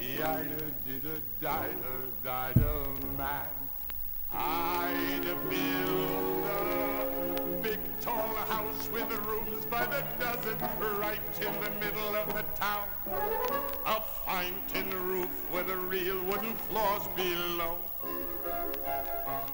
yida 0.00 0.46
dida 0.86 1.20
dida 1.40 1.94
dida 2.24 3.16
man, 3.16 3.46
I'd 4.32 5.24
build 5.48 6.46
a 6.46 7.37
tall 8.08 8.34
house 8.48 8.88
with 8.90 9.10
rooms 9.26 9.66
by 9.66 9.84
the 9.84 10.02
dozen 10.18 10.56
right 10.98 11.34
in 11.46 11.52
the 11.64 11.72
middle 11.84 12.16
of 12.16 12.26
the 12.34 12.44
town. 12.58 12.88
A 13.84 14.00
fine 14.24 14.54
tin 14.68 14.88
roof 14.90 15.34
with 15.52 15.68
real 15.68 16.22
wooden 16.24 16.54
floors 16.54 17.06
below. 17.14 17.76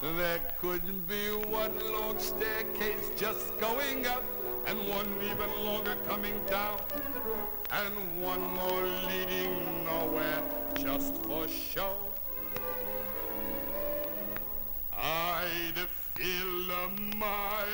There 0.00 0.40
could 0.60 0.86
be 1.08 1.24
one 1.62 1.76
long 1.92 2.18
staircase 2.18 3.10
just 3.16 3.58
going 3.58 4.06
up 4.06 4.24
and 4.66 4.78
one 4.88 5.10
even 5.30 5.50
longer 5.64 5.96
coming 6.06 6.40
down 6.46 6.78
and 7.72 8.22
one 8.22 8.44
more 8.60 8.84
leading 9.08 9.84
nowhere 9.84 10.42
just 10.76 11.16
for 11.24 11.48
show. 11.48 11.96
I'd 16.16 16.22
fill 16.22 16.90
my 17.18 17.64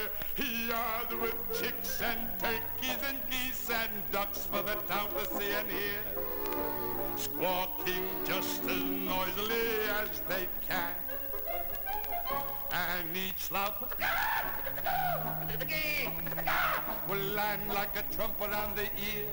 yard 0.69 1.21
with 1.21 1.35
chicks 1.61 2.03
and 2.03 2.21
turkeys 2.39 2.97
and 3.09 3.19
geese 3.31 3.71
and 3.71 3.91
ducks 4.13 4.47
for 4.47 4.63
the 4.63 4.77
town 4.89 5.09
to 5.11 5.27
see 5.27 5.53
and 5.53 5.69
hear, 5.69 6.03
squawking 7.17 8.09
just 8.25 8.63
as 8.65 8.83
noisily 8.83 9.89
as 10.03 10.23
they 10.29 10.47
can. 10.69 10.95
And 12.73 13.17
each 13.17 13.51
loud 13.51 13.75
will 17.09 17.35
land 17.35 17.63
like 17.75 17.97
a 17.99 18.15
trumpet 18.15 18.53
on 18.53 18.75
the 18.75 18.83
ear, 18.83 19.27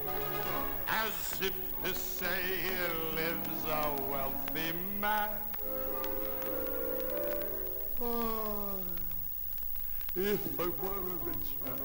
as 0.87 1.41
if 1.41 1.53
to 1.83 1.93
say 1.93 2.41
here 2.63 3.15
lives 3.15 3.65
a 3.69 4.01
wealthy 4.09 4.73
man. 4.99 5.29
Oh, 7.99 8.76
if 10.17 10.59
I 10.59 10.63
were 10.63 10.71
a 10.71 11.15
rich 11.25 11.49
man, 11.63 11.79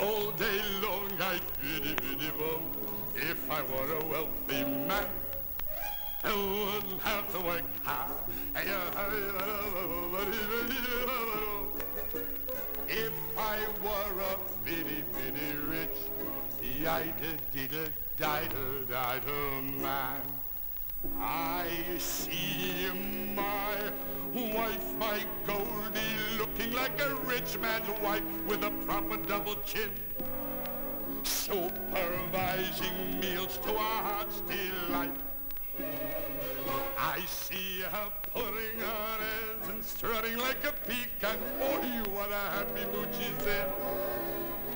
all 0.00 0.30
day 0.32 0.60
long 0.82 1.12
I'd 1.20 1.40
biddy 1.62 1.94
biddy 1.94 2.30
bum. 2.36 2.62
If 3.14 3.50
I 3.50 3.62
were 3.62 3.92
a 3.98 4.04
wealthy 4.04 4.64
man, 4.64 5.06
I 6.24 6.32
wouldn't 6.32 7.00
have 7.02 7.32
to 7.32 7.40
work 7.40 7.62
hard. 7.84 8.10
If 12.88 13.38
I 13.38 13.58
were 13.82 14.22
a 14.22 14.38
bitty 14.64 15.04
bitty 15.14 15.56
rich, 15.70 15.98
yida 16.60 17.38
dida 17.54 17.88
dida 18.18 18.86
dida 18.88 19.80
man, 19.80 20.20
I 21.20 21.68
see 21.98 22.90
my 23.34 23.90
wife, 24.34 24.92
my 24.98 25.20
Golde, 25.46 25.98
looking 26.38 26.72
like 26.72 27.00
a 27.00 27.14
rich 27.26 27.58
man's 27.58 27.88
wife 28.00 28.22
with 28.46 28.62
a 28.64 28.70
proper 28.86 29.16
double 29.16 29.56
chin 29.64 29.90
supervising 31.22 33.20
meals 33.20 33.58
to 33.58 33.70
our 33.70 34.02
heart's 34.02 34.42
delight. 34.42 35.14
I 36.98 37.20
see 37.26 37.82
her 37.82 38.08
putting 38.32 38.82
on 38.82 39.18
airs 39.20 39.68
and 39.68 39.84
strutting 39.84 40.38
like 40.38 40.64
a 40.66 40.72
peacock. 40.88 41.36
Oh, 41.60 42.10
what 42.12 42.30
a 42.30 42.50
happy 42.50 42.84
mood 42.92 43.08
she's 43.12 43.46
in. 43.46 43.66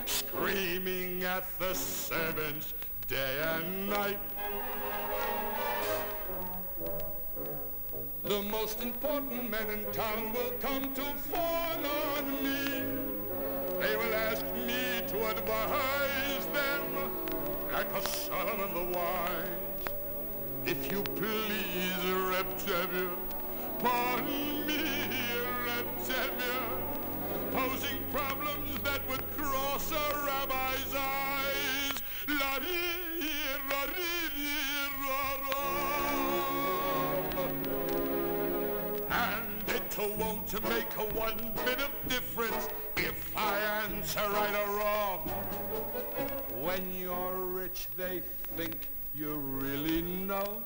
Screaming 0.07 1.25
at 1.25 1.45
the 1.59 1.75
servants 1.75 2.75
day 3.09 3.43
and 3.43 3.91
night. 3.91 4.19
The 8.31 8.43
most 8.43 8.81
important 8.81 9.51
men 9.51 9.69
in 9.71 9.85
town 9.93 10.33
will 10.33 10.53
come 10.61 10.95
to 10.95 11.03
fawn 11.03 11.85
on 11.85 12.31
me. 12.45 12.81
They 13.81 13.97
will 13.97 14.15
ask 14.15 14.45
me 14.55 15.03
to 15.09 15.31
advise 15.31 16.47
them 16.55 17.11
like 17.73 17.93
a 17.93 18.01
Solomon 18.07 18.73
the 18.73 18.97
wise. 18.97 19.49
If 20.65 20.93
you 20.93 21.03
please, 21.03 22.05
Reb 22.31 22.47
Tevye, 22.59 23.11
pardon 23.81 24.65
me, 24.65 24.79
Reb 25.67 25.89
Tevye, 26.07 26.71
posing 27.51 27.99
problems 28.13 28.79
that 28.85 29.01
would 29.11 29.29
cross 29.37 29.91
a 29.91 30.25
rabbi's 30.25 30.70
won't 40.53 40.69
make 40.69 40.97
a 40.97 41.15
one 41.15 41.53
bit 41.65 41.79
of 41.81 41.91
difference 42.09 42.69
if 42.97 43.37
I 43.37 43.59
answer 43.85 44.21
right 44.33 44.55
or 44.67 44.77
wrong. 44.79 45.19
When 46.61 46.83
you're 46.95 47.37
rich, 47.37 47.87
they 47.97 48.23
think 48.57 48.89
you 49.15 49.35
really 49.35 50.03
know. 50.03 50.63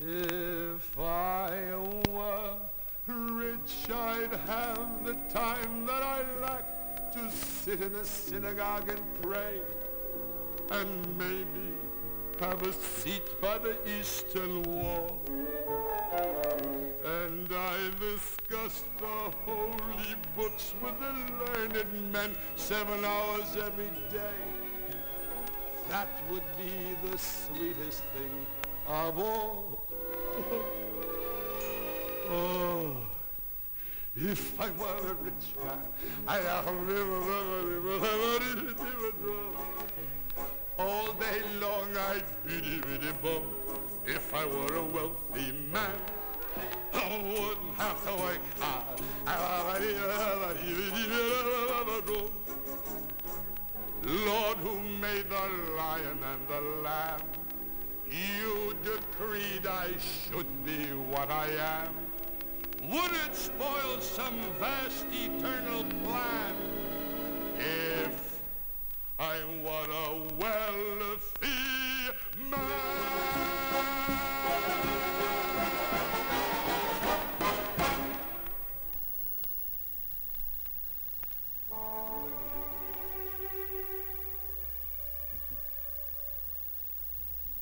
If 0.00 0.98
I 0.98 1.50
were 2.10 2.54
rich, 3.06 3.90
I'd 3.90 4.34
have 4.46 5.04
the 5.04 5.14
time 5.32 5.86
that 5.86 6.02
I 6.02 6.22
lack 6.40 7.12
to 7.12 7.30
sit 7.30 7.80
in 7.80 7.94
a 7.94 8.04
synagogue 8.04 8.90
and 8.90 9.22
pray, 9.22 9.60
and 10.70 11.18
maybe 11.18 11.72
have 12.40 12.62
a 12.62 12.72
seat 12.72 13.40
by 13.40 13.58
the 13.58 13.76
eastern 13.98 14.62
wall. 14.62 15.22
And 16.10 17.48
I 17.52 17.76
discuss 18.00 18.84
the 18.98 19.30
holy 19.44 20.14
books 20.34 20.72
with 20.82 20.94
the 20.98 21.12
learned 21.44 22.12
men 22.12 22.34
seven 22.56 23.04
hours 23.04 23.56
every 23.56 23.90
day. 24.10 24.40
That 25.90 26.08
would 26.30 26.42
be 26.56 26.96
the 27.10 27.18
sweetest 27.18 28.02
thing 28.14 28.46
of 28.86 29.18
all. 29.18 29.86
oh, 32.30 32.96
if 34.16 34.58
I 34.60 34.70
were 34.70 35.10
a 35.10 35.14
rich 35.14 35.54
man, 35.62 35.82
I'd 36.26 36.46
all 40.78 41.12
day 41.12 41.42
long 41.60 41.96
I'd 41.96 42.24
biddy 42.46 42.80
biddy 42.80 43.12
bum. 43.22 43.42
If 44.10 44.32
I 44.32 44.46
were 44.46 44.74
a 44.74 44.82
wealthy 44.84 45.52
man, 45.70 45.92
I 46.94 47.18
wouldn't 47.18 47.74
have 47.76 48.02
to 48.06 48.22
work 48.22 48.40
hard. 48.58 48.98
Lord, 54.02 54.56
who 54.58 54.80
made 54.98 55.28
the 55.28 55.74
lion 55.76 56.18
and 56.32 56.48
the 56.48 56.60
lamb, 56.82 57.20
you 58.10 58.74
decreed 58.82 59.66
I 59.66 59.88
should 59.98 60.64
be 60.64 60.86
what 61.12 61.30
I 61.30 61.48
am. 61.82 61.94
Would 62.90 63.12
it 63.26 63.36
spoil 63.36 64.00
some 64.00 64.40
vast 64.58 65.04
eternal 65.12 65.84
plan 66.04 66.54
if 67.58 68.27
I 69.20 69.38
want 69.64 69.90
a 69.90 70.14
wealthy 70.38 71.48
man. 72.48 72.60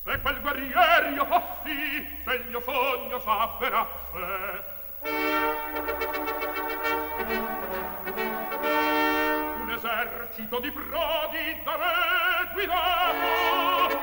Se 0.05 0.21
quel 0.21 0.41
guerrier 0.41 1.25
fossi, 1.27 2.07
se 2.23 2.33
il 2.35 2.45
mio 2.49 2.61
sogno 2.61 3.19
s'avverasse, 3.19 4.63
esercito 10.37 10.59
di 10.59 10.71
Prodi 10.71 11.61
da 11.63 11.77
me 11.77 12.51
guidato 12.53 13.97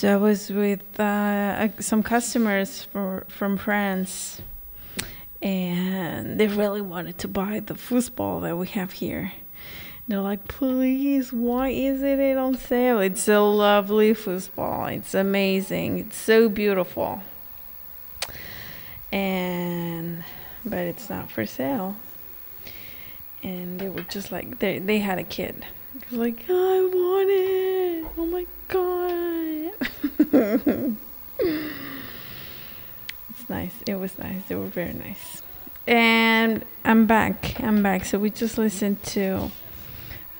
So 0.00 0.10
I 0.10 0.16
was 0.16 0.48
with 0.48 0.98
uh, 0.98 1.78
some 1.78 2.02
customers 2.02 2.84
for, 2.84 3.26
from 3.28 3.58
France, 3.58 4.40
and 5.42 6.40
they 6.40 6.46
really 6.46 6.80
wanted 6.80 7.18
to 7.18 7.28
buy 7.28 7.60
the 7.60 7.74
foosball 7.74 8.40
that 8.40 8.56
we 8.56 8.68
have 8.68 8.92
here. 8.92 9.32
They're 10.08 10.22
like, 10.22 10.48
please, 10.48 11.34
why 11.34 11.68
isn't 11.68 12.18
it 12.18 12.38
on 12.38 12.56
sale? 12.56 12.98
It's 13.00 13.28
a 13.28 13.40
lovely 13.40 14.14
foosball. 14.14 14.90
It's 14.96 15.12
amazing. 15.12 15.98
It's 15.98 16.16
so 16.16 16.48
beautiful. 16.48 17.20
And 19.12 20.24
but 20.64 20.78
it's 20.78 21.10
not 21.10 21.30
for 21.30 21.44
sale. 21.44 21.96
And 23.42 23.78
they 23.78 23.90
were 23.90 24.04
just 24.04 24.32
like 24.32 24.60
they 24.60 24.78
they 24.78 25.00
had 25.00 25.18
a 25.18 25.24
kid. 25.24 25.66
Like, 26.10 26.46
I 26.48 26.80
want 26.80 27.28
it. 27.30 28.06
Oh 28.16 28.24
my 28.24 28.46
god. 28.68 28.89
It's 30.32 30.98
nice. 33.48 33.74
It 33.86 33.94
was 33.96 34.18
nice. 34.18 34.42
They 34.48 34.54
were 34.54 34.66
very 34.66 34.92
nice. 34.92 35.42
And 35.86 36.64
I'm 36.84 37.06
back. 37.06 37.60
I'm 37.60 37.82
back. 37.82 38.04
So 38.04 38.18
we 38.18 38.30
just 38.30 38.58
listened 38.58 39.02
to 39.04 39.50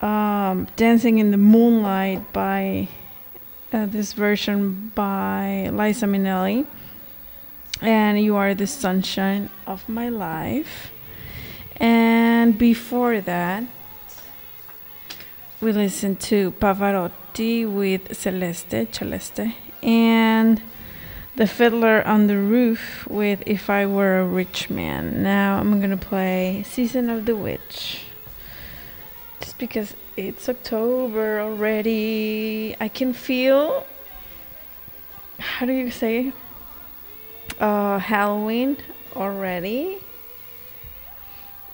um, 0.01 0.69
Dancing 0.77 1.19
in 1.19 1.31
the 1.31 1.37
Moonlight 1.37 2.33
by 2.33 2.89
uh, 3.73 3.87
this 3.87 4.13
version 4.13 4.93
by 4.95 5.71
Liza 5.73 6.07
Minnelli. 6.07 6.67
And 7.81 8.23
You 8.23 8.37
Are 8.37 8.55
the 8.55 8.67
Sunshine 8.67 9.49
of 9.67 9.89
My 9.89 10.09
Life. 10.09 10.93
And 11.77 12.59
before 12.59 13.21
that, 13.23 13.65
we 15.61 15.73
listened 15.73 16.21
to 16.21 16.53
Pavarotti 16.53 17.71
with 17.71 18.17
Celeste, 18.17 18.93
Celeste, 18.93 19.55
and 19.83 20.63
The 21.37 21.47
Fiddler 21.47 22.07
on 22.07 22.27
the 22.27 22.37
Roof 22.37 23.07
with 23.09 23.43
If 23.47 23.71
I 23.71 23.87
Were 23.87 24.21
a 24.21 24.25
Rich 24.25 24.71
Man. 24.71 25.23
Now 25.23 25.59
I'm 25.59 25.81
gonna 25.81 25.97
play 25.97 26.65
Season 26.67 27.11
of 27.11 27.27
the 27.27 27.37
Witch. 27.37 28.05
Just 29.41 29.59
because 29.59 29.95
it's 30.17 30.49
October 30.49 31.41
already, 31.41 32.77
I 32.81 32.89
can 32.89 33.13
feel. 33.13 33.87
How 35.39 35.67
do 35.67 35.73
you 35.73 35.91
say? 35.91 36.33
Uh, 37.59 37.99
Halloween 37.99 38.77
already 39.17 39.99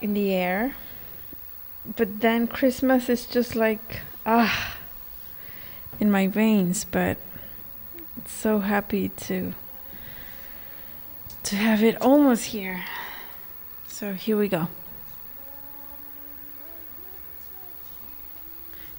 in 0.01 0.13
the 0.13 0.33
air 0.33 0.75
but 1.95 2.19
then 2.19 2.47
Christmas 2.47 3.07
is 3.09 3.25
just 3.25 3.55
like 3.55 4.01
ah 4.25 4.77
in 5.99 6.11
my 6.11 6.27
veins. 6.27 6.85
But 6.85 7.17
so 8.27 8.59
happy 8.59 9.09
to 9.09 9.53
to 11.43 11.55
have 11.55 11.81
it 11.81 11.99
almost 12.01 12.45
here. 12.45 12.83
So 13.87 14.13
here 14.13 14.37
we 14.37 14.49
go. 14.49 14.67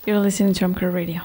You're 0.06 0.18
listening 0.18 0.54
to 0.54 0.64
Umker 0.64 0.92
Radio. 0.92 1.22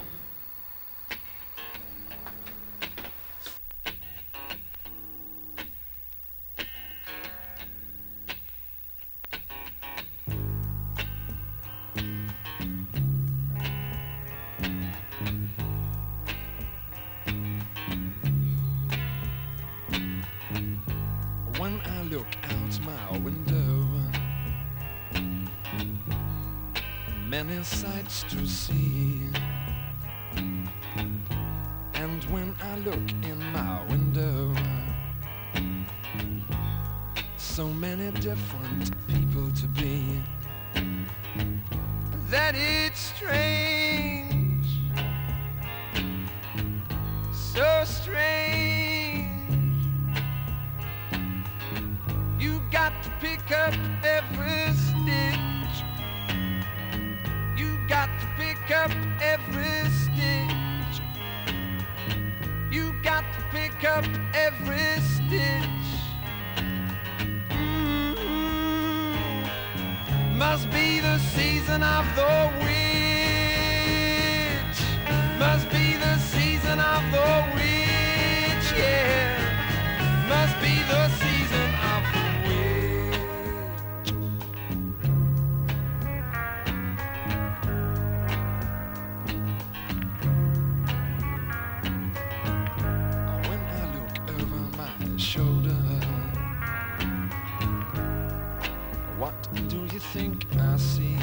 Think 100.13 100.45
I 100.59 100.77
see? 100.77 101.17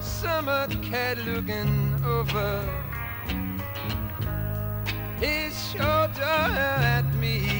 Summer 0.00 0.66
cat 0.82 1.18
looking 1.18 2.02
over 2.02 2.50
his 5.20 5.52
shoulder 5.70 6.38
at 6.96 7.04
me, 7.16 7.57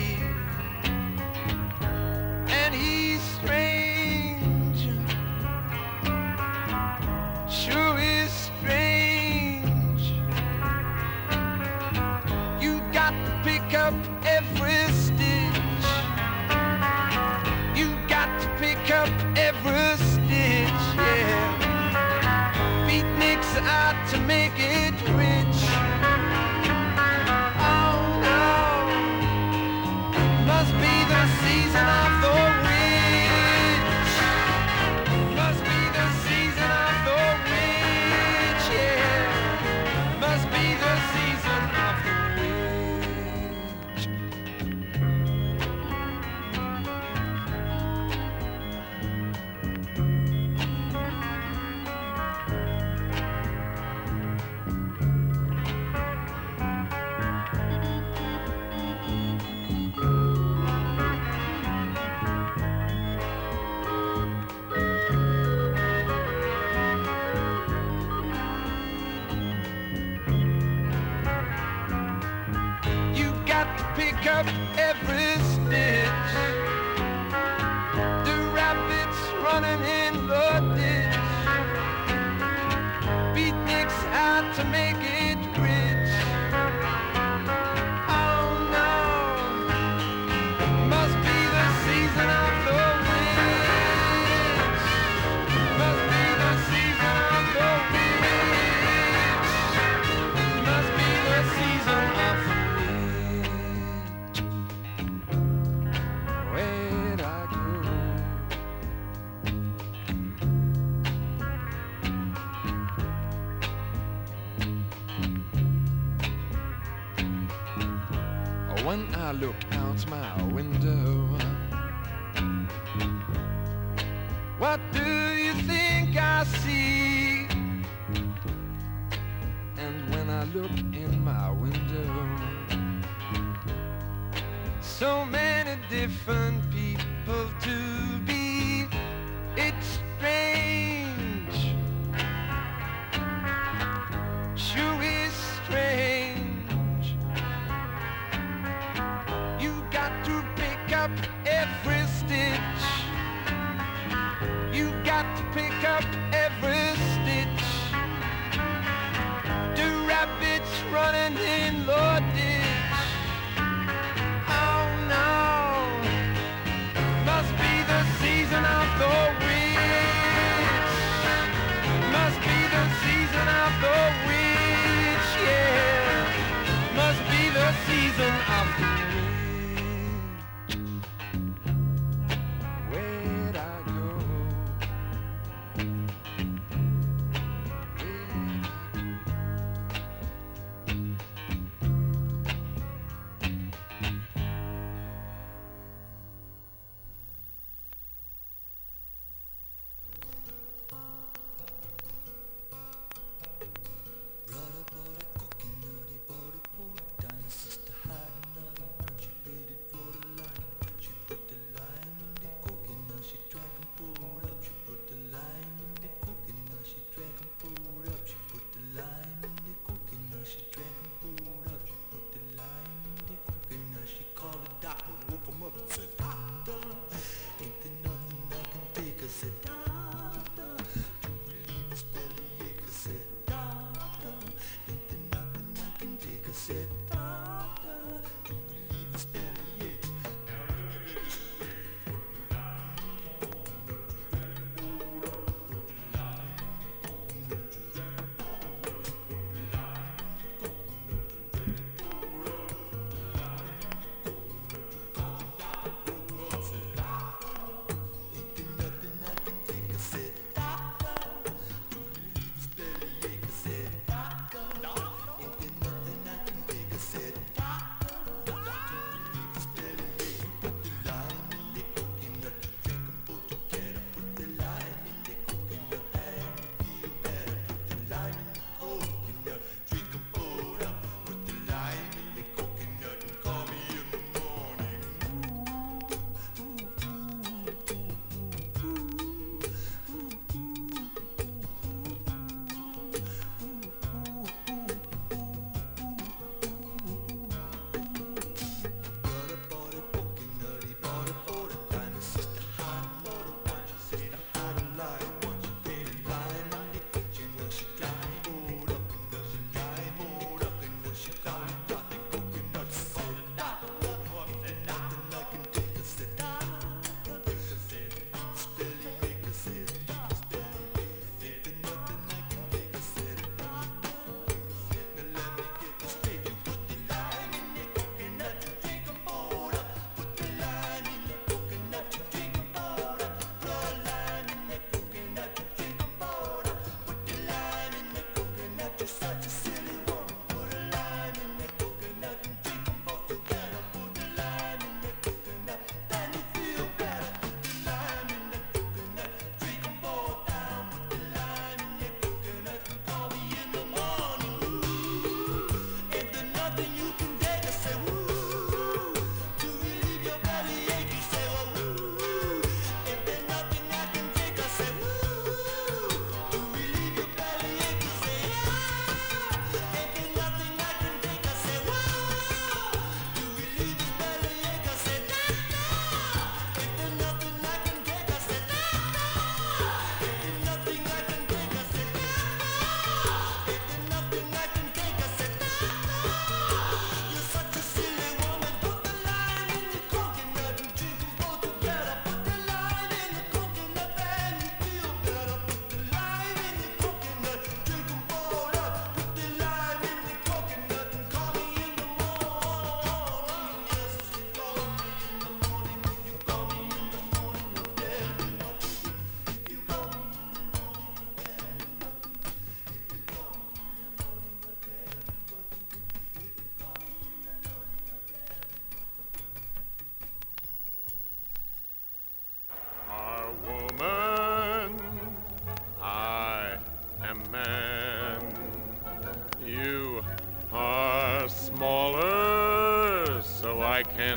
different 136.29 136.71
people 136.71 137.49
to 137.63 137.88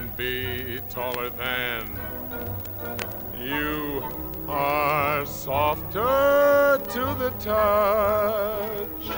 Can 0.02 0.10
be 0.18 0.80
taller 0.90 1.30
than 1.30 1.96
you 3.38 4.04
are 4.48 5.24
softer 5.28 6.82
to 6.90 7.06
the 7.20 7.30
touch. 7.38 9.12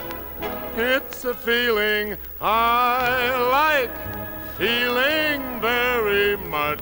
It's 0.76 1.24
a 1.24 1.34
feeling 1.34 2.18
I 2.42 3.32
like, 3.50 3.96
feeling 4.58 5.62
very 5.62 6.36
much. 6.36 6.82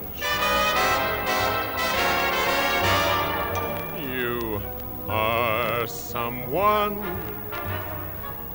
You 4.02 4.60
are 5.08 5.86
someone 5.86 6.98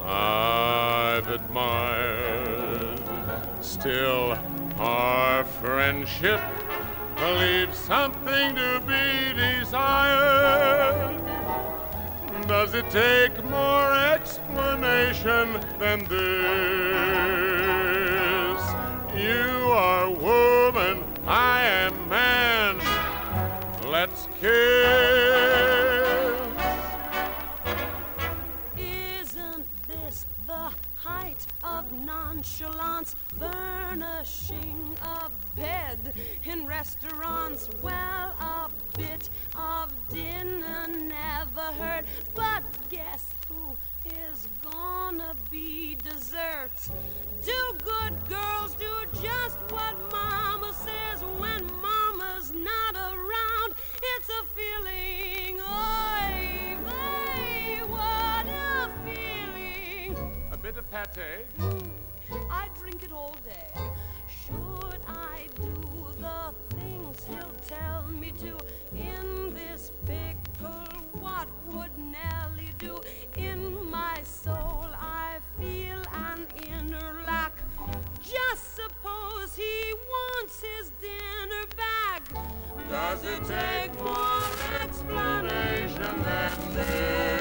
I've 0.02 1.30
admired. 1.30 3.00
Still, 3.62 4.38
our 4.80 5.44
friendship 5.44 6.40
leaves 7.20 7.78
something 7.78 8.56
to 8.56 8.82
be 8.86 9.34
desired. 9.34 11.22
Does 12.48 12.74
it 12.76 12.90
take 12.92 13.44
more 13.46 13.94
explanation 14.14 15.60
than 15.80 16.04
this? 16.06 16.18
You 19.16 19.72
are 19.72 20.10
woman, 20.12 21.04
I 21.26 21.64
am 21.64 22.08
man. 22.08 22.80
Let's 23.86 24.28
kiss. 24.40 24.48
Isn't 28.78 29.66
this 29.88 30.26
the 30.46 30.72
height 30.96 31.46
of 31.64 31.92
nonchalance? 31.92 33.16
Furnishing 33.40 34.98
a 35.04 35.30
bed 35.56 36.14
in 36.44 36.66
restaurants. 36.66 37.70
Well, 37.82 37.94
a 38.40 38.70
bit 38.98 39.30
of 39.56 39.92
dinner 40.10 40.88
never 40.88 41.74
hurt. 41.80 42.06
But 42.34 42.64
guess 42.90 43.26
who 43.48 43.76
is 44.06 44.48
gonna 44.64 45.36
be 45.52 45.98
dessert? 46.04 46.72
Do 47.44 47.76
good 47.84 48.14
girls 48.28 48.76
do 48.76 48.92
just 49.22 49.58
what 49.70 49.96
mama 50.12 50.74
says 50.74 51.24
when 51.38 51.66
mama's 51.82 52.52
not 52.52 52.96
around? 52.96 53.74
It's 54.02 54.30
a 54.30 54.44
feeling. 54.56 55.60
Oy 55.62 56.78
vey, 56.86 57.82
what 57.88 58.48
a 58.48 58.90
feeling. 59.06 60.50
A 60.52 60.58
bit 60.58 60.78
of 60.78 60.90
pate. 60.90 61.46
Hmm. 61.60 62.07
I 62.50 62.68
drink 62.80 63.04
it 63.04 63.12
all 63.12 63.36
day. 63.46 63.82
Should 64.46 65.02
I 65.08 65.48
do 65.56 66.08
the 66.20 66.54
things 66.76 67.26
he'll 67.30 67.78
tell 67.78 68.04
me 68.08 68.32
to 68.40 68.58
in 68.96 69.54
this 69.54 69.92
pickle? 70.06 70.70
What 71.14 71.48
would 71.68 71.98
Nellie 71.98 72.74
do? 72.78 73.00
In 73.38 73.90
my 73.90 74.20
soul, 74.24 74.88
I 74.94 75.40
feel 75.60 76.02
an 76.14 76.48
inner 76.68 77.22
lack. 77.26 77.54
Just 78.22 78.76
suppose 78.76 79.56
he 79.56 79.94
wants 79.94 80.62
his 80.62 80.92
dinner 81.02 81.66
back. 81.76 82.24
Does 82.90 83.24
it 83.24 83.44
take 83.46 83.94
more 84.04 84.42
explanation 84.82 86.24
than 86.24 86.74
this? 86.74 87.37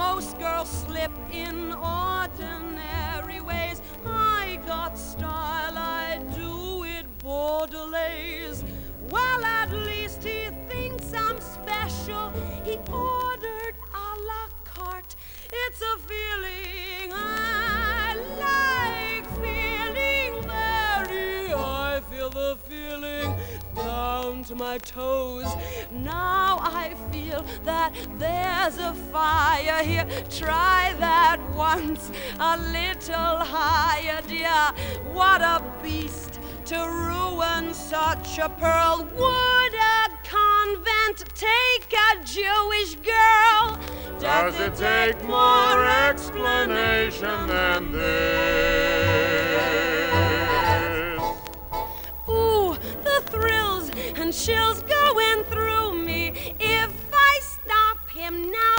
Most 0.00 0.38
girls 0.38 0.70
slip 0.70 1.12
in 1.30 1.72
ordinary 1.72 3.42
ways, 3.42 3.82
I 4.06 4.58
got 4.66 4.96
style, 4.96 5.76
I 5.76 6.18
do 6.34 6.84
it 6.84 7.04
Bordelaise. 7.18 8.64
Well, 9.10 9.44
at 9.44 9.70
least 9.72 10.24
he 10.24 10.48
thinks 10.70 11.12
I'm 11.12 11.38
special. 11.38 12.30
He 12.64 12.78
ordered 12.90 13.76
a 13.92 14.08
la 14.30 14.44
carte. 14.64 15.16
It's 15.52 15.82
a 15.82 15.98
feeling 16.10 17.12
I 17.12 18.16
like, 18.46 19.26
feeling 19.44 20.32
very. 20.48 21.52
I 21.52 22.00
feel 22.10 22.30
the 22.30 22.56
feeling 22.66 23.34
down 23.84 24.44
to 24.44 24.54
my 24.54 24.78
toes. 24.78 25.46
Now 25.90 26.58
I 26.60 26.94
feel 27.12 27.44
that 27.64 27.94
there's 28.18 28.78
a 28.78 28.94
fire 29.12 29.82
here. 29.82 30.06
Try 30.30 30.94
that 30.98 31.38
once, 31.54 32.10
a 32.38 32.56
little 32.56 33.36
higher, 33.38 34.20
dear. 34.26 34.72
What 35.12 35.42
a 35.42 35.62
beast 35.82 36.40
to 36.66 36.76
ruin 36.76 37.74
such 37.74 38.38
a 38.38 38.48
pearl. 38.48 39.08
Would 39.14 39.74
a 39.74 40.08
convent 40.24 41.24
take 41.34 41.92
a 41.92 42.24
Jewish 42.24 42.94
girl? 42.96 43.78
Does 44.20 44.60
it 44.60 44.74
take 44.76 45.22
more 45.24 45.86
explanation 45.86 47.48
than 47.48 47.92
this? 47.92 49.10
And 54.30 54.38
chills 54.38 54.82
going 54.82 55.42
through 55.44 55.92
me. 55.92 56.54
If 56.60 56.92
I 57.12 57.40
stop 57.42 58.08
him 58.10 58.48
now, 58.48 58.69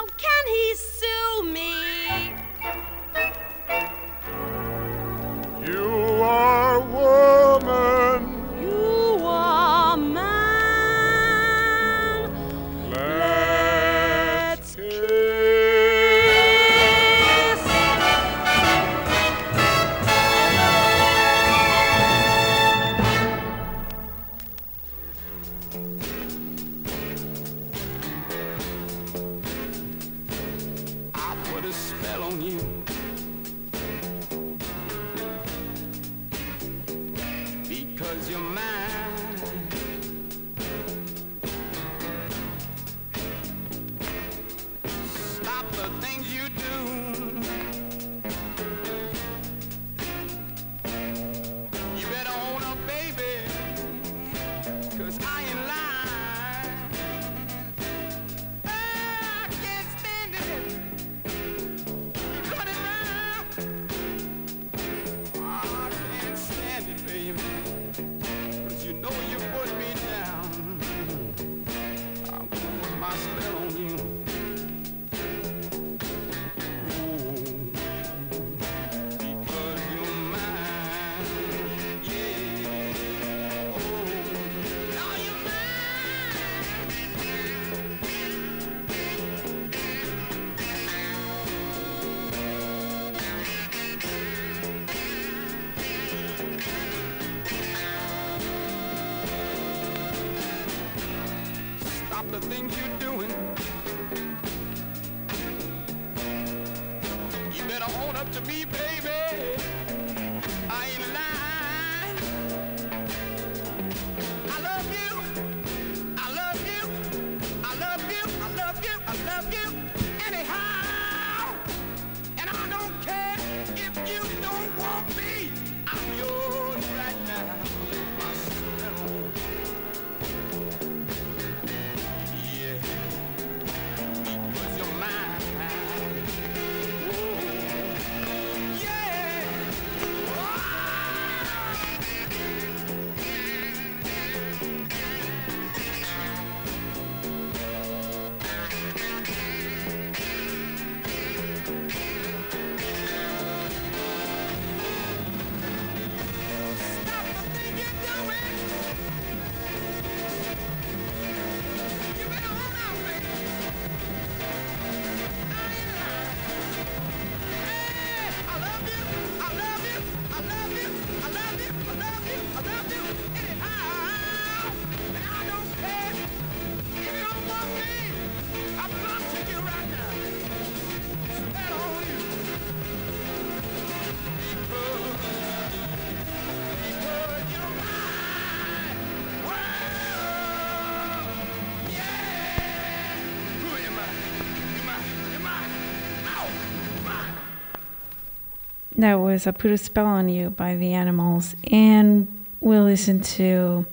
that 199.02 199.16
was 199.16 199.46
a 199.48 199.52
put 199.52 199.72
a 199.72 199.78
spell 199.78 200.06
on 200.06 200.28
you 200.28 200.50
by 200.50 200.76
the 200.76 200.92
animals, 200.92 201.56
and 201.70 202.28
we'll 202.60 202.84
listen 202.84 203.20
to. 203.20 203.84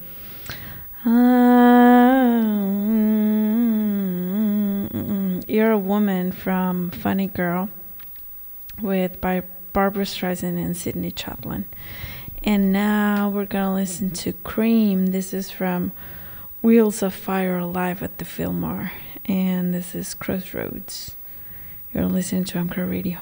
Um, 1.03 2.69
You're 5.48 5.72
a 5.72 5.80
woman 5.80 6.31
from 6.31 6.91
Funny 6.91 7.26
Girl, 7.26 7.69
with 8.80 9.19
by 9.19 9.41
Barbra 9.73 10.03
Streisand 10.06 10.64
and 10.64 10.77
Sidney 10.77 11.10
Chaplin. 11.10 11.65
And 12.44 12.72
now 12.72 13.30
we're 13.30 13.45
gonna 13.45 13.73
listen 13.73 14.11
to 14.11 14.34
Cream. 14.34 15.07
This 15.07 15.34
is 15.34 15.49
from 15.49 15.91
Wheels 16.61 17.02
of 17.02 17.15
Fire 17.15 17.64
Live 17.64 18.03
at 18.03 18.19
the 18.19 18.26
Fillmore, 18.26 18.91
and 19.26 19.73
this 19.73 19.95
is 19.95 20.14
Crossroads. 20.14 21.15
You're 21.95 22.06
listening 22.06 22.44
to 22.44 22.60
MCR 22.60 22.88
Radio. 22.88 23.18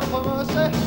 for 0.00 0.24
mercy. 0.24 0.81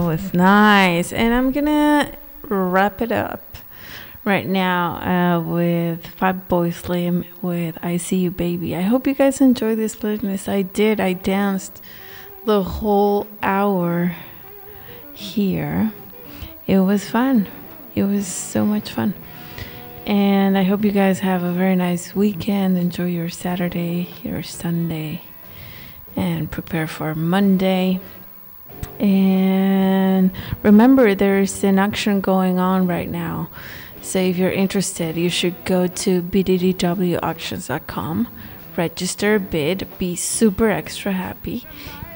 That 0.00 0.06
was 0.06 0.32
nice. 0.32 1.12
And 1.12 1.34
I'm 1.34 1.52
gonna 1.52 2.10
wrap 2.44 3.02
it 3.02 3.12
up 3.12 3.42
right 4.24 4.46
now 4.46 4.94
uh, 4.96 5.40
with 5.42 6.06
Fatboy 6.18 6.72
Slim 6.72 7.26
with 7.42 7.76
I 7.82 7.98
See 7.98 8.16
You 8.16 8.30
Baby. 8.30 8.74
I 8.74 8.80
hope 8.80 9.06
you 9.06 9.12
guys 9.12 9.42
enjoyed 9.42 9.76
this 9.76 9.94
playlist. 9.94 10.48
I 10.48 10.62
did. 10.62 11.00
I 11.00 11.12
danced 11.12 11.82
the 12.46 12.62
whole 12.62 13.26
hour 13.42 14.16
here. 15.12 15.92
It 16.66 16.78
was 16.78 17.06
fun. 17.06 17.46
It 17.94 18.04
was 18.04 18.26
so 18.26 18.64
much 18.64 18.90
fun. 18.90 19.12
And 20.06 20.56
I 20.56 20.62
hope 20.62 20.82
you 20.82 20.92
guys 20.92 21.18
have 21.18 21.42
a 21.42 21.52
very 21.52 21.76
nice 21.76 22.14
weekend. 22.14 22.78
Enjoy 22.78 23.04
your 23.04 23.28
Saturday, 23.28 24.08
your 24.22 24.42
Sunday, 24.42 25.20
and 26.16 26.50
prepare 26.50 26.86
for 26.86 27.14
Monday. 27.14 28.00
And 28.98 30.30
remember, 30.62 31.14
there's 31.14 31.64
an 31.64 31.78
auction 31.78 32.20
going 32.20 32.58
on 32.58 32.86
right 32.86 33.08
now. 33.08 33.48
So 34.02 34.18
if 34.18 34.36
you're 34.36 34.50
interested, 34.50 35.16
you 35.16 35.30
should 35.30 35.64
go 35.64 35.86
to 35.86 36.22
bddwauctions.com, 36.22 38.28
register 38.76 39.38
bid, 39.38 39.86
be 39.98 40.16
super 40.16 40.70
extra 40.70 41.12
happy, 41.12 41.64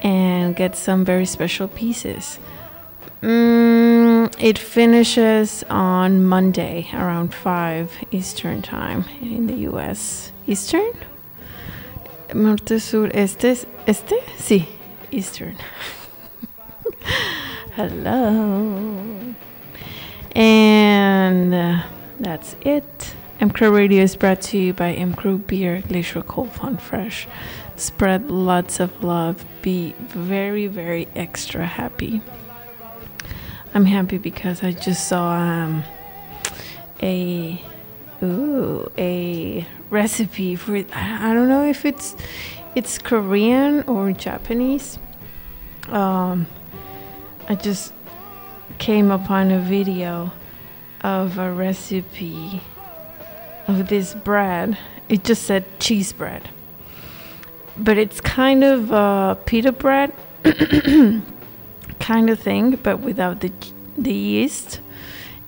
and 0.03 0.55
get 0.55 0.75
some 0.75 1.05
very 1.05 1.25
special 1.25 1.67
pieces. 1.67 2.39
Mm, 3.21 4.33
it 4.39 4.59
finishes 4.59 5.63
on 5.69 6.25
Monday 6.25 6.89
around 6.93 7.33
5 7.33 8.05
Eastern 8.11 8.61
Time 8.61 9.05
in 9.21 9.47
the 9.47 9.55
US. 9.71 10.31
Eastern? 10.47 10.91
Norte, 12.33 12.79
sur, 12.79 13.09
este, 13.13 13.65
este? 13.87 14.15
Sí, 14.37 14.67
Eastern. 15.11 15.55
Hello. 17.75 19.35
And 20.35 21.53
uh, 21.53 21.83
that's 22.19 22.55
it. 22.61 23.15
M 23.39 23.49
Crow 23.49 23.69
Radio 23.69 24.01
is 24.03 24.15
brought 24.15 24.41
to 24.43 24.57
you 24.57 24.73
by 24.73 24.93
M 24.93 25.13
Crow 25.13 25.37
Beer, 25.37 25.83
Glacier 25.87 26.21
Cold 26.21 26.51
Fun 26.53 26.77
Fresh. 26.77 27.27
Spread 27.75 28.31
lots 28.31 28.79
of 28.79 29.03
love. 29.03 29.45
Be 29.61 29.93
very, 29.99 30.67
very 30.67 31.07
extra 31.15 31.65
happy. 31.65 32.21
I'm 33.73 33.85
happy 33.85 34.17
because 34.17 34.63
I 34.63 34.71
just 34.71 35.07
saw 35.09 35.33
um, 35.33 35.83
a 37.03 37.61
ooh 38.23 38.89
a 38.97 39.67
recipe 39.89 40.55
for 40.55 40.77
I 40.93 41.33
don't 41.33 41.49
know 41.49 41.67
if 41.67 41.83
it's 41.83 42.15
it's 42.73 42.97
Korean 42.97 43.83
or 43.83 44.13
Japanese. 44.13 44.97
Um, 45.89 46.47
I 47.47 47.55
just 47.55 47.93
came 48.79 49.11
upon 49.11 49.51
a 49.51 49.59
video 49.59 50.31
of 51.01 51.37
a 51.37 51.51
recipe 51.51 52.61
of 53.67 53.87
this 53.87 54.15
bread. 54.15 54.77
It 55.09 55.23
just 55.23 55.43
said 55.43 55.63
cheese 55.79 56.11
bread, 56.11 56.49
but 57.77 57.99
it's 57.99 58.19
kind 58.19 58.63
of 58.63 58.91
a 58.91 59.37
pita 59.45 59.71
bread 59.71 60.11
kind 61.99 62.29
of 62.29 62.39
thing, 62.39 62.77
but 62.77 62.99
without 62.99 63.41
the 63.41 63.51
the 63.95 64.13
yeast, 64.13 64.79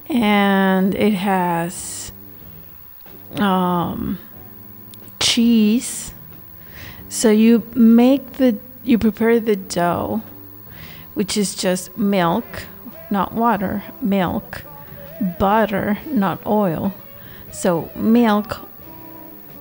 and 0.07 0.93
it 0.93 1.13
has 1.13 2.11
um, 3.37 4.19
cheese. 5.19 6.13
So 7.09 7.31
you 7.31 7.63
make 7.73 8.33
the 8.33 8.59
you 8.83 8.99
prepare 8.99 9.39
the 9.39 9.55
dough, 9.55 10.21
which 11.18 11.35
is 11.35 11.56
just 11.56 11.98
milk, 11.98 12.45
not 13.10 13.34
water, 13.34 13.81
milk, 14.03 14.61
butter, 15.39 15.98
not 16.06 16.45
oil. 16.45 16.94
So 17.52 17.89
milk, 17.95 18.60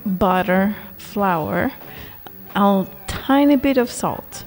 butter, 0.04 0.76
flour, 0.98 1.72
a 2.54 2.86
tiny 3.06 3.56
bit 3.56 3.78
of 3.78 3.90
salt. 3.90 4.44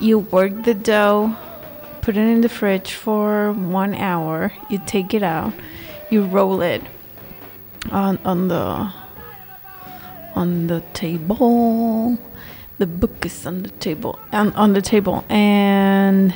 You 0.00 0.20
work 0.20 0.64
the 0.64 0.72
dough, 0.72 1.36
put 2.00 2.16
it 2.16 2.26
in 2.26 2.40
the 2.40 2.48
fridge 2.48 2.94
for 2.94 3.52
one 3.52 3.94
hour. 3.94 4.54
You 4.70 4.80
take 4.86 5.12
it 5.12 5.22
out, 5.22 5.52
you 6.08 6.24
roll 6.24 6.62
it 6.62 6.80
on 7.92 8.18
on 8.24 8.48
the 8.48 8.90
on 10.34 10.66
the 10.66 10.80
table. 10.94 12.16
The 12.80 12.86
book 12.86 13.26
is 13.26 13.46
on 13.46 13.62
the 13.62 13.68
table 13.68 14.18
on, 14.32 14.52
on 14.54 14.72
the 14.72 14.80
table 14.80 15.22
and 15.28 16.32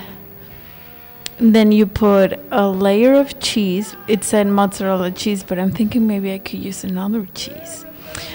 then 1.38 1.72
you 1.72 1.86
put 1.86 2.38
a 2.50 2.68
layer 2.68 3.14
of 3.14 3.40
cheese. 3.40 3.96
It 4.08 4.24
said 4.24 4.46
mozzarella 4.48 5.10
cheese, 5.10 5.42
but 5.42 5.58
I'm 5.58 5.70
thinking 5.70 6.06
maybe 6.06 6.34
I 6.34 6.38
could 6.38 6.60
use 6.60 6.84
another 6.84 7.26
cheese. 7.34 7.86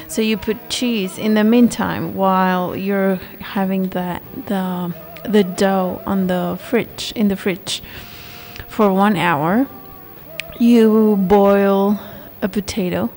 So 0.07 0.23
you 0.23 0.37
put 0.37 0.57
cheese 0.71 1.19
in 1.19 1.35
the 1.35 1.43
meantime 1.43 2.15
while 2.15 2.75
you're 2.75 3.17
having 3.41 3.89
the 3.89 4.19
the 4.47 4.91
the 5.29 5.43
dough 5.43 6.01
on 6.07 6.25
the 6.25 6.57
fridge 6.59 7.13
in 7.15 7.27
the 7.27 7.35
fridge 7.35 7.83
for 8.67 8.91
one 8.91 9.17
hour. 9.17 9.67
You 10.59 11.15
boil 11.15 11.99
a 12.41 12.49
potato 12.49 13.11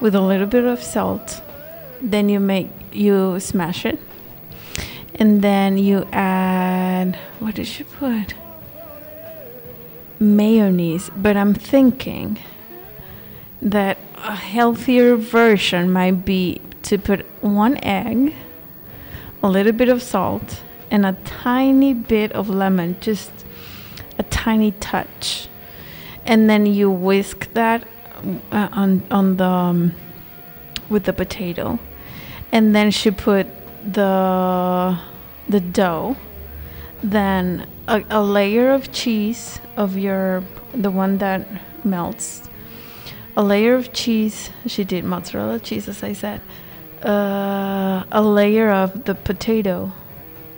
with 0.00 0.14
a 0.14 0.22
little 0.22 0.46
bit 0.46 0.64
of 0.64 0.82
salt. 0.82 1.42
Then 2.00 2.30
you 2.30 2.40
make 2.40 2.70
you 2.96 3.38
smash 3.40 3.84
it. 3.84 3.98
And 5.14 5.42
then 5.42 5.78
you 5.78 6.06
add 6.12 7.18
what 7.38 7.54
did 7.54 7.78
you 7.78 7.84
put? 7.84 8.34
Mayonnaise, 10.18 11.10
but 11.16 11.36
I'm 11.36 11.54
thinking 11.54 12.38
that 13.60 13.98
a 14.16 14.34
healthier 14.34 15.16
version 15.16 15.92
might 15.92 16.24
be 16.24 16.60
to 16.82 16.98
put 16.98 17.26
one 17.42 17.78
egg, 17.82 18.34
a 19.42 19.48
little 19.48 19.72
bit 19.72 19.88
of 19.88 20.02
salt, 20.02 20.62
and 20.90 21.04
a 21.04 21.12
tiny 21.24 21.92
bit 21.92 22.32
of 22.32 22.48
lemon, 22.48 22.96
just 23.00 23.30
a 24.18 24.22
tiny 24.24 24.72
touch. 24.72 25.48
And 26.24 26.48
then 26.48 26.66
you 26.66 26.90
whisk 26.90 27.52
that 27.52 27.86
uh, 28.50 28.68
on 28.72 29.02
on 29.10 29.36
the 29.36 29.44
um, 29.44 29.92
with 30.88 31.04
the 31.04 31.12
potato. 31.12 31.78
And 32.56 32.74
then 32.74 32.90
she 32.90 33.10
put 33.10 33.46
the 33.84 34.98
the 35.46 35.60
dough, 35.60 36.16
then 37.02 37.66
a, 37.86 38.02
a 38.08 38.22
layer 38.22 38.70
of 38.70 38.90
cheese 38.92 39.60
of 39.76 39.98
your 39.98 40.42
the 40.72 40.90
one 40.90 41.18
that 41.18 41.46
melts 41.84 42.48
a 43.36 43.42
layer 43.42 43.74
of 43.74 43.92
cheese. 43.92 44.48
She 44.66 44.84
did 44.84 45.04
mozzarella 45.04 45.60
cheese, 45.60 45.86
as 45.86 46.02
I 46.02 46.14
said. 46.14 46.40
Uh, 47.04 48.04
a 48.10 48.22
layer 48.22 48.70
of 48.70 49.04
the 49.04 49.14
potato, 49.14 49.92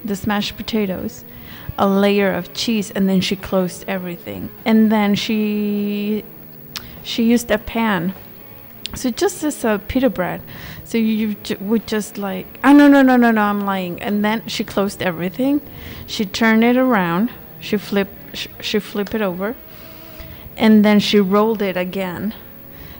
the 0.04 0.14
smashed 0.14 0.56
potatoes. 0.56 1.24
A 1.78 1.88
layer 1.88 2.32
of 2.32 2.54
cheese, 2.54 2.92
and 2.92 3.08
then 3.08 3.20
she 3.20 3.34
closed 3.34 3.84
everything. 3.88 4.50
And 4.64 4.92
then 4.92 5.16
she 5.16 6.22
she 7.02 7.24
used 7.24 7.50
a 7.50 7.58
pan. 7.58 8.14
So 8.94 9.10
just 9.10 9.42
as 9.42 9.64
a 9.64 9.80
pita 9.88 10.10
bread. 10.10 10.42
So 10.88 10.96
you 10.96 11.36
would 11.60 11.86
just 11.86 12.16
like, 12.16 12.46
oh 12.64 12.72
no 12.72 12.88
no 12.88 13.02
no 13.02 13.14
no 13.18 13.30
no, 13.30 13.42
I'm 13.42 13.60
lying. 13.66 14.00
And 14.00 14.24
then 14.24 14.46
she 14.48 14.64
closed 14.64 15.02
everything. 15.02 15.60
She 16.06 16.24
turned 16.24 16.64
it 16.64 16.78
around. 16.78 17.28
She 17.60 17.76
flipped 17.76 18.34
sh- 18.34 18.48
she 18.62 18.78
flipped 18.78 19.14
it 19.14 19.20
over, 19.20 19.54
and 20.56 20.82
then 20.86 20.98
she 20.98 21.20
rolled 21.20 21.60
it 21.60 21.76
again. 21.76 22.32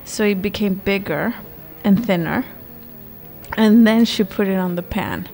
So 0.05 0.25
it 0.25 0.43
became 0.43 0.75
bigger 0.75 1.35
and 1.83 2.05
thinner. 2.05 2.45
And 3.57 3.87
then 3.87 4.05
she 4.05 4.23
put 4.23 4.49
it 4.49 4.59
on 4.59 4.77
the 4.77 4.83
pan. 4.83 5.27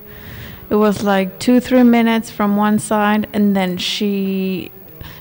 It 0.70 0.76
was 0.76 1.02
like 1.02 1.40
two 1.40 1.58
three 1.58 1.82
minutes 1.82 2.30
from 2.30 2.56
one 2.56 2.78
side. 2.78 3.26
And 3.32 3.56
then 3.56 3.78
she 3.78 4.70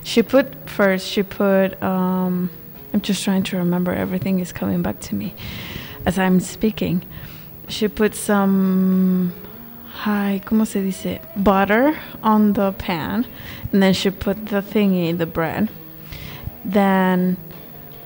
she 0.04 0.22
put 0.22 0.70
first 0.70 1.08
she 1.08 1.24
put 1.24 1.82
um 1.82 2.52
i'm 2.94 3.02
just 3.02 3.24
trying 3.24 3.42
to 3.42 3.58
remember. 3.58 3.92
Everything 3.92 4.40
is 4.40 4.52
coming 4.54 4.84
back 4.84 5.00
to 5.00 5.16
me 5.16 5.34
as 6.06 6.20
i'm 6.20 6.40
speaking 6.40 7.04
she 7.74 7.88
put 7.88 8.16
some 8.16 9.34
hi 9.92 10.42
como 10.46 10.64
se 10.64 10.84
dice? 10.84 11.20
Butter 11.36 11.98
on 12.22 12.54
the 12.54 12.72
pan 12.74 13.26
and 13.72 13.82
then 13.82 13.94
she 13.94 14.10
put 14.10 14.48
the 14.48 14.62
thingy 14.62 15.18
the 15.18 15.26
bread. 15.26 15.70
Then 16.64 17.38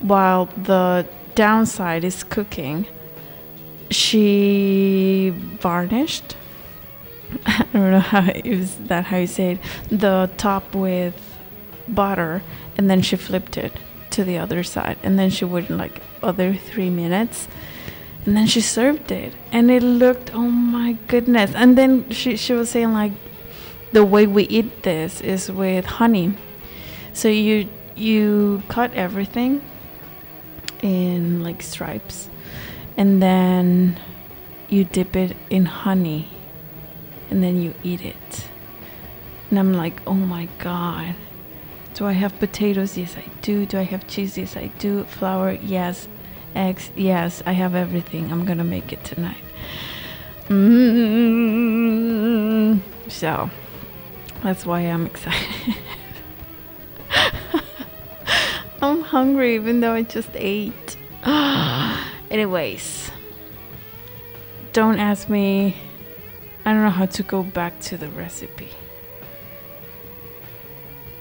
while 0.01 0.45
the 0.45 1.07
downside 1.35 2.03
is 2.03 2.23
cooking, 2.23 2.87
she 3.91 5.33
varnished. 5.61 6.35
I 7.45 7.65
don't 7.73 7.91
know 7.91 7.99
how 7.99 8.31
is 8.43 8.75
that 8.87 9.05
how 9.05 9.17
you 9.17 9.27
say 9.27 9.53
it. 9.53 9.59
The 9.89 10.29
top 10.37 10.73
with 10.73 11.15
butter, 11.87 12.41
and 12.77 12.89
then 12.89 13.01
she 13.01 13.15
flipped 13.15 13.57
it 13.57 13.73
to 14.11 14.23
the 14.23 14.37
other 14.37 14.63
side, 14.63 14.97
and 15.03 15.17
then 15.19 15.29
she 15.29 15.45
waited 15.45 15.71
like 15.71 16.01
other 16.23 16.53
three 16.53 16.89
minutes, 16.89 17.47
and 18.27 18.35
then 18.35 18.45
she 18.45 18.59
served 18.61 19.09
it, 19.09 19.33
and 19.53 19.71
it 19.71 19.81
looked 19.81 20.35
oh 20.35 20.49
my 20.49 20.97
goodness. 21.07 21.55
And 21.55 21.77
then 21.77 22.09
she 22.11 22.35
she 22.35 22.53
was 22.53 22.69
saying 22.69 22.93
like, 22.93 23.13
the 23.93 24.03
way 24.03 24.27
we 24.27 24.43
eat 24.43 24.83
this 24.83 25.21
is 25.21 25.49
with 25.49 25.85
honey. 25.85 26.35
So 27.13 27.29
you 27.29 27.69
you 27.95 28.61
cut 28.67 28.93
everything 28.93 29.61
in 30.83 31.41
like 31.41 31.63
stripes, 31.63 32.29
and 32.97 33.23
then 33.23 33.97
you 34.67 34.83
dip 34.83 35.15
it 35.15 35.35
in 35.49 35.65
honey 35.65 36.27
and 37.29 37.43
then 37.43 37.61
you 37.61 37.73
eat 37.83 38.01
it. 38.01 38.49
And 39.49 39.57
I'm 39.59 39.73
like, 39.73 40.01
oh 40.05 40.13
my 40.13 40.49
god. 40.59 41.15
Do 41.93 42.05
I 42.05 42.11
have 42.11 42.37
potatoes? 42.39 42.97
Yes, 42.97 43.15
I 43.17 43.25
do. 43.41 43.65
Do 43.65 43.79
I 43.79 43.83
have 43.83 44.07
cheese? 44.07 44.37
Yes, 44.37 44.55
I 44.55 44.67
do. 44.77 45.03
Flour? 45.05 45.53
Yes. 45.53 46.07
Eggs? 46.55 46.91
Yes, 46.95 47.43
I 47.45 47.51
have 47.51 47.75
everything. 47.75 48.31
I'm 48.31 48.45
gonna 48.45 48.63
make 48.63 48.93
it 48.93 49.03
tonight. 49.03 49.43
mm 50.47 51.19
So, 53.07 53.49
that's 54.43 54.65
why 54.65 54.79
I'm 54.81 55.05
excited. 55.05 55.75
I'm 58.81 59.01
hungry 59.01 59.55
even 59.55 59.79
though 59.81 59.93
I 59.93 60.03
just 60.03 60.29
ate. 60.33 60.97
Anyways, 62.29 63.11
don't 64.73 64.99
ask 64.99 65.29
me 65.29 65.75
I 66.67 66.73
don't 66.73 66.83
know 66.83 66.89
how 66.89 67.05
to 67.05 67.23
go 67.23 67.43
back 67.43 67.79
to 67.83 67.95
the 67.95 68.09
recipe. 68.09 68.67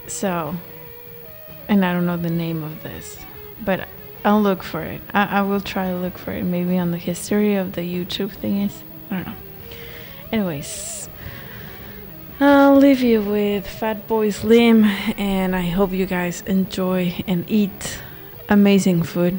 So, 0.08 0.56
and 1.68 1.84
I 1.84 1.92
don't 1.92 2.04
know 2.04 2.16
the 2.16 2.30
name 2.30 2.64
of 2.64 2.82
this, 2.82 3.16
but 3.64 3.86
I'll 4.26 4.42
look 4.42 4.64
for 4.64 4.82
it. 4.82 5.00
I, 5.14 5.38
I 5.38 5.42
will 5.42 5.60
try 5.60 5.90
to 5.90 5.96
look 5.96 6.18
for 6.18 6.32
it. 6.32 6.42
Maybe 6.42 6.76
on 6.78 6.90
the 6.90 6.98
history 6.98 7.54
of 7.54 7.74
the 7.74 7.82
YouTube 7.82 8.32
thing 8.32 8.62
is. 8.62 8.82
I 9.08 9.14
don't 9.14 9.26
know. 9.26 9.34
Anyways, 10.32 11.08
I'll 12.40 12.76
leave 12.76 13.02
you 13.02 13.22
with 13.22 13.68
Fatboy 13.68 14.34
Slim, 14.34 14.84
and 15.16 15.54
I 15.54 15.68
hope 15.68 15.92
you 15.92 16.06
guys 16.06 16.42
enjoy 16.42 17.22
and 17.28 17.48
eat 17.48 18.00
amazing 18.48 19.04
food 19.04 19.38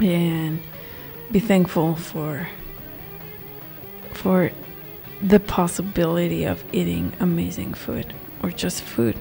and 0.00 0.60
be 1.30 1.38
thankful 1.38 1.94
for 1.94 2.48
for 4.12 4.50
the 5.22 5.38
possibility 5.38 6.44
of 6.44 6.64
eating 6.72 7.12
amazing 7.20 7.74
food 7.74 8.12
or 8.42 8.50
just 8.50 8.82
food. 8.82 9.16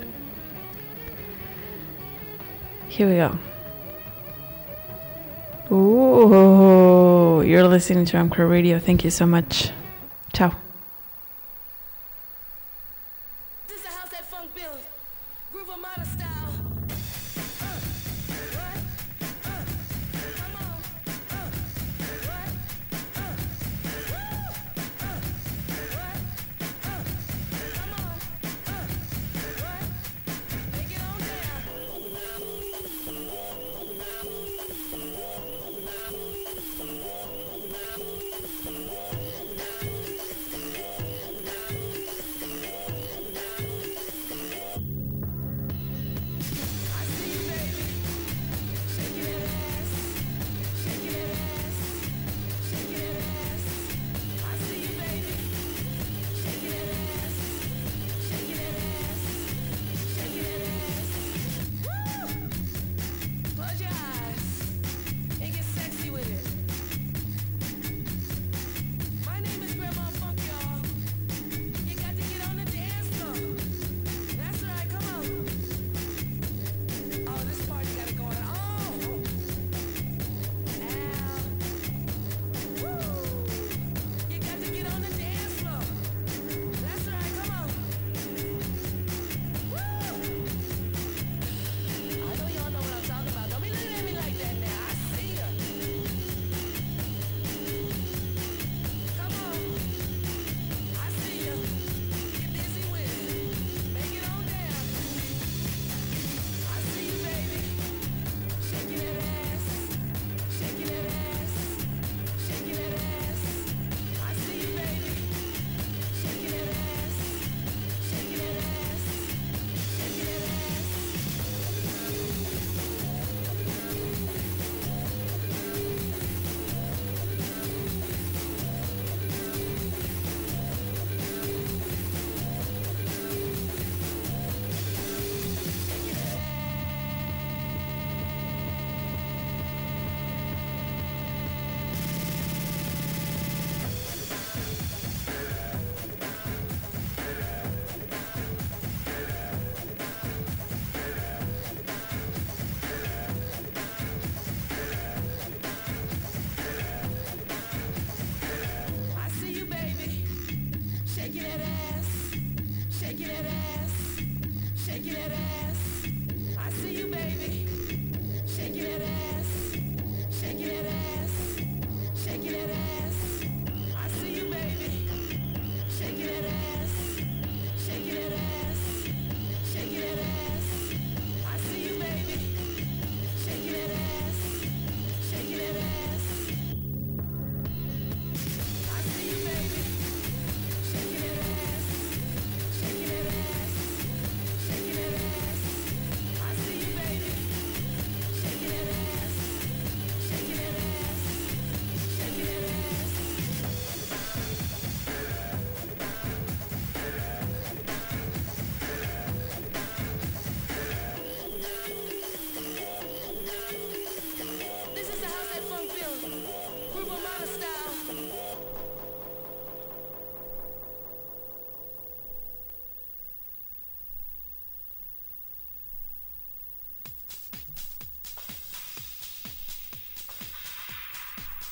Here 2.88 3.08
we 3.08 3.16
go. 3.18 3.38
Ooh, 5.72 7.42
you're 7.42 7.68
listening 7.68 8.06
to 8.06 8.18
M 8.18 8.30
Crow 8.30 8.48
Radio. 8.48 8.80
Thank 8.80 9.04
you 9.04 9.10
so 9.10 9.26
much. 9.26 9.72
Ciao. 10.34 10.56